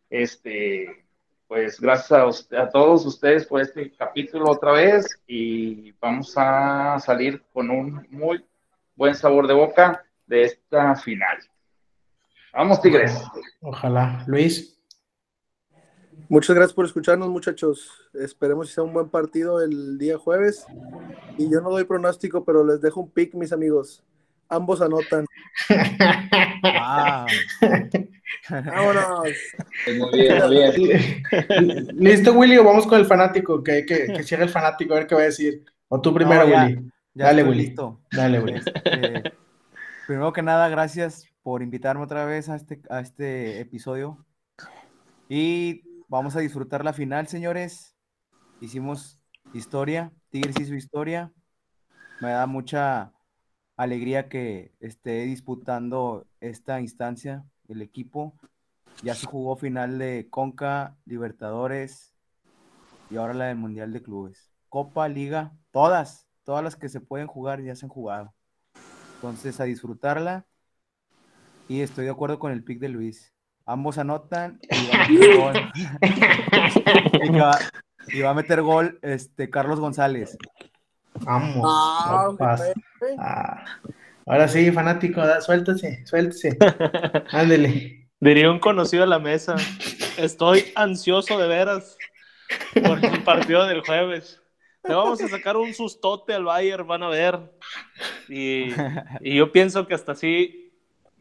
Este, 0.10 1.06
pues 1.48 1.80
gracias 1.80 2.12
a, 2.12 2.26
usted, 2.26 2.58
a, 2.58 2.70
todos 2.70 3.06
ustedes 3.06 3.46
por 3.46 3.62
este 3.62 3.94
capítulo 3.96 4.52
otra 4.52 4.74
vez 4.74 5.08
y 5.26 5.94
vamos 5.94 6.34
a 6.36 7.00
salir 7.00 7.42
con 7.54 7.70
un 7.70 8.06
muy 8.10 8.46
buen 8.96 9.16
sabor 9.16 9.48
de 9.48 9.54
boca 9.54 10.06
de 10.26 10.44
esta 10.44 10.96
final. 10.96 11.38
Vamos, 12.58 12.82
Tigres. 12.82 13.16
Ojalá. 13.62 14.24
Luis. 14.26 14.74
Muchas 16.28 16.56
gracias 16.56 16.74
por 16.74 16.86
escucharnos, 16.86 17.30
muchachos. 17.30 17.90
Esperemos 18.16 18.68
que 18.68 18.74
sea 18.74 18.84
un 18.84 18.94
buen 18.94 19.10
partido 19.10 19.62
el 19.62 19.98
día 20.00 20.18
jueves. 20.18 20.66
Y 21.38 21.52
yo 21.52 21.62
no 21.62 21.70
doy 21.70 21.84
pronóstico, 21.86 22.44
pero 22.44 22.66
les 22.66 22.82
dejo 22.82 23.02
un 23.02 23.12
pick, 23.12 23.36
mis 23.36 23.54
amigos. 23.54 24.04
Ambos 24.50 24.82
anotan. 24.82 25.26
Wow. 26.64 27.26
Vámonos. 28.50 29.24
Muy 30.00 30.20
bien, 30.20 30.44
muy 30.48 30.88
bien. 30.88 31.88
Listo, 31.96 32.34
Willy, 32.34 32.58
o 32.58 32.64
vamos 32.64 32.88
con 32.88 33.00
el 33.00 33.06
fanático, 33.06 33.64
que, 33.64 33.86
que, 33.86 34.08
que 34.08 34.24
cierre 34.24 34.44
el 34.46 34.50
fanático, 34.50 34.94
a 34.94 34.98
ver 34.98 35.08
qué 35.08 35.16
va 35.16 35.22
a 35.22 35.26
decir. 35.26 35.64
O 35.90 36.02
tú 36.02 36.12
primero, 36.14 36.44
No, 36.46 36.50
ya- 36.50 36.66
Willy. 36.66 36.92
ya 37.14 37.26
Dale, 37.26 37.44
Willy. 37.44 37.64
listo. 37.68 38.02
Dale, 38.12 38.40
Willy. 38.40 38.58
Este, 38.58 39.34
primero 40.08 40.34
que 40.34 40.42
nada, 40.42 40.68
gracias 40.70 41.26
por 41.48 41.64
invitarme 41.64 42.04
otra 42.04 42.26
vez 42.26 42.50
a 42.50 42.58
este, 42.58 42.82
a 42.90 43.00
este 43.00 43.62
episodio. 43.62 44.26
Y 45.30 45.82
vamos 46.10 46.36
a 46.36 46.42
disfrutar 46.42 46.84
la 46.84 46.92
final, 46.92 47.30
señores. 47.30 47.96
Hicimos 48.60 49.22
historia, 49.54 50.12
Tigres 50.30 50.60
hizo 50.60 50.76
historia. 50.76 51.32
Me 52.20 52.32
da 52.32 52.48
mucha 52.48 53.14
alegría 53.78 54.28
que 54.28 54.74
esté 54.82 55.24
disputando 55.24 56.28
esta 56.42 56.82
instancia 56.82 57.46
el 57.70 57.82
equipo. 57.82 58.34
Ya 59.02 59.16
se 59.16 59.26
jugó 59.26 59.56
final 59.56 60.00
de 60.00 60.28
Conca, 60.30 60.98
Libertadores 61.06 62.14
y 63.10 63.16
ahora 63.16 63.34
la 63.34 63.46
del 63.46 63.56
Mundial 63.56 63.94
de 63.94 64.04
Clubes. 64.04 64.52
Copa, 64.68 65.08
Liga, 65.08 65.54
todas, 65.72 66.28
todas 66.44 66.62
las 66.62 66.76
que 66.76 66.90
se 66.90 67.00
pueden 67.00 67.28
jugar 67.28 67.62
ya 67.62 67.74
se 67.74 67.86
han 67.86 67.90
jugado. 67.90 68.34
Entonces, 69.16 69.62
a 69.62 69.64
disfrutarla. 69.64 70.46
Y 71.68 71.82
estoy 71.82 72.06
de 72.06 72.12
acuerdo 72.12 72.40
con 72.40 72.52
el 72.52 72.64
pick 72.64 72.80
de 72.80 72.90
Luis. 72.90 73.34
Ambos 73.66 73.98
anotan 73.98 74.60
y 74.70 74.88
va 74.88 75.04
a 75.04 75.08
meter 75.10 75.38
gol. 75.38 75.72
y, 77.24 77.30
va, 77.40 77.60
y 78.08 78.22
va 78.22 78.30
a 78.30 78.34
meter 78.34 78.62
gol 78.62 79.00
este, 79.02 79.50
Carlos 79.50 79.80
González. 79.80 80.38
Vamos. 81.22 81.66
Ah. 81.68 82.30
Ah. 83.20 83.66
Ahora 84.26 84.48
sí, 84.48 84.72
fanático, 84.72 85.20
da- 85.26 85.42
suéltese, 85.42 86.06
suéltese. 86.06 86.58
Ándele. 87.32 88.08
Diría 88.20 88.50
un 88.52 88.60
conocido 88.60 89.02
de 89.04 89.10
la 89.10 89.20
mesa. 89.20 89.56
Estoy 90.18 90.66
ansioso 90.76 91.38
de 91.38 91.48
veras 91.48 91.98
por 92.86 93.04
el 93.04 93.24
partido 93.24 93.66
del 93.68 93.82
jueves. 93.82 94.42
Le 94.84 94.96
vamos 94.96 95.22
a 95.22 95.28
sacar 95.28 95.58
un 95.58 95.74
sustote 95.74 96.34
al 96.34 96.46
Bayern, 96.46 96.88
van 96.88 97.04
a 97.04 97.10
ver. 97.10 97.52
Y, 98.30 98.70
y 99.22 99.36
yo 99.36 99.52
pienso 99.52 99.86
que 99.88 99.94
hasta 99.96 100.14
así 100.14 100.67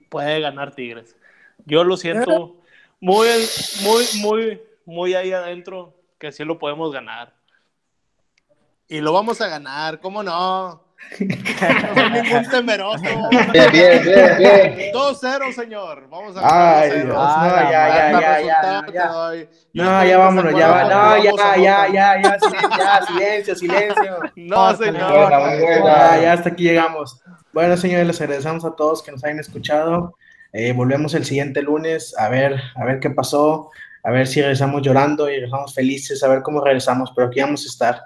puede 0.09 0.41
ganar 0.41 0.75
Tigres. 0.75 1.17
Yo 1.65 1.85
lo 1.85 1.97
siento 1.97 2.57
muy, 3.01 3.29
muy, 3.83 4.05
muy, 4.21 4.63
muy 4.85 5.15
ahí 5.15 5.33
adentro 5.33 5.95
que 6.19 6.33
sí 6.33 6.45
lo 6.45 6.59
podemos 6.59 6.93
ganar. 6.93 7.35
Y 8.89 9.01
lo 9.01 9.13
vamos 9.13 9.41
a 9.41 9.49
ganar, 9.49 10.01
¿cómo 10.01 10.23
no? 10.23 10.86
No 11.21 11.95
soy 11.95 12.11
ningún 12.11 12.51
temeroso. 12.51 13.03
Bien, 13.53 13.73
bien, 13.73 14.03
bien, 14.05 14.39
bien. 14.39 14.93
2-0, 14.93 15.53
señor. 15.55 16.09
Vamos 16.11 16.37
a 16.37 16.81
Ay, 16.81 16.91
2-0. 16.91 17.05
Dios, 17.05 17.17
Ah, 17.19 17.47
no, 17.49 17.71
ya, 17.71 17.89
ya, 17.89 18.41
ya, 18.41 18.87
ya, 18.87 18.93
ya. 18.93 19.47
No, 19.73 20.05
ya 20.05 20.19
vámonos, 20.19 20.55
ya 20.59 20.69
va, 20.69 20.85
no, 20.85 21.23
ya, 21.23 21.33
ya, 21.57 21.89
ya, 21.89 22.23
ya, 22.23 22.39
silencio, 22.39 22.71
ya, 22.79 23.07
silencio, 23.07 23.55
silencio. 23.57 24.19
No, 24.37 24.77
señor. 24.77 25.29
Buena. 25.31 26.17
Ya, 26.17 26.23
ya 26.23 26.33
hasta 26.33 26.49
aquí 26.51 26.65
llegamos. 26.65 27.21
Bueno, 27.53 27.77
señores, 27.77 28.07
les 28.07 28.21
agradecemos 28.21 28.65
a 28.65 28.75
todos 28.75 29.03
que 29.03 29.13
nos 29.13 29.23
hayan 29.25 29.39
escuchado. 29.39 30.15
Eh, 30.53 30.73
volvemos 30.73 31.15
el 31.15 31.25
siguiente 31.25 31.63
lunes 31.63 32.15
a 32.19 32.29
ver, 32.29 32.61
a 32.75 32.85
ver 32.85 32.99
qué 33.01 33.11
pasó, 33.11 33.71
a 34.03 34.11
ver 34.11 34.27
si 34.27 34.41
regresamos 34.41 34.83
llorando 34.83 35.29
y 35.29 35.35
regresamos 35.35 35.75
felices, 35.75 36.23
a 36.23 36.29
ver 36.29 36.43
cómo 36.43 36.63
regresamos, 36.63 37.13
pero 37.15 37.29
aquí 37.29 37.41
vamos 37.41 37.65
a 37.65 37.69
estar. 37.69 38.03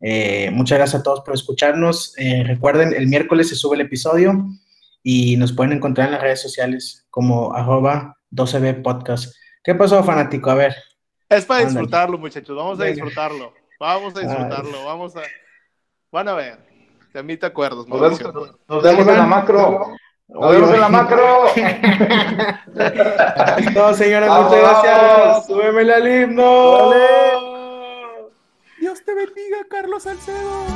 Eh, 0.00 0.50
muchas 0.52 0.78
gracias 0.78 1.00
a 1.00 1.02
todos 1.02 1.20
por 1.22 1.34
escucharnos. 1.34 2.14
Eh, 2.18 2.44
recuerden, 2.46 2.94
el 2.94 3.06
miércoles 3.08 3.48
se 3.48 3.56
sube 3.56 3.74
el 3.76 3.82
episodio 3.82 4.46
y 5.02 5.36
nos 5.36 5.52
pueden 5.52 5.72
encontrar 5.72 6.06
en 6.08 6.12
las 6.14 6.22
redes 6.22 6.40
sociales 6.42 7.06
como 7.10 7.54
arroba 7.54 8.16
12B 8.32 8.82
podcast. 8.82 9.34
¿Qué 9.64 9.74
pasó, 9.74 10.02
fanático? 10.04 10.50
A 10.50 10.54
ver. 10.54 10.74
Es 11.28 11.44
para 11.44 11.60
Ándale. 11.60 11.80
disfrutarlo, 11.80 12.18
muchachos. 12.18 12.56
Vamos 12.56 12.80
a 12.80 12.84
disfrutarlo. 12.84 13.52
Vamos 13.80 14.16
a 14.16 14.20
disfrutarlo. 14.20 14.84
Vamos 14.84 15.16
a. 15.16 15.22
Van 16.10 16.28
a 16.28 16.34
ver. 16.34 16.58
De 17.12 17.22
mí 17.22 17.36
te 17.36 17.46
acuerdas, 17.46 17.86
Nos 17.86 18.00
vemos, 18.00 18.20
Mauricio. 18.22 18.58
nos 18.68 18.82
vemos 18.82 19.08
en 19.08 19.16
la 19.16 19.26
macro. 19.26 19.92
Nos 20.28 20.50
vemos 20.52 20.74
en 20.74 20.80
la 20.80 20.88
macro. 20.90 21.26
No, 23.74 23.94
señores, 23.94 24.28
muchas 24.28 24.52
gracias. 24.60 24.98
vamos. 25.00 25.46
Súbeme 25.46 25.92
al 25.92 26.06
himno. 26.06 26.90
Dios 28.80 29.02
te 29.02 29.12
bendiga, 29.14 29.64
Carlos 29.68 30.04
Salcedo. 30.04 30.66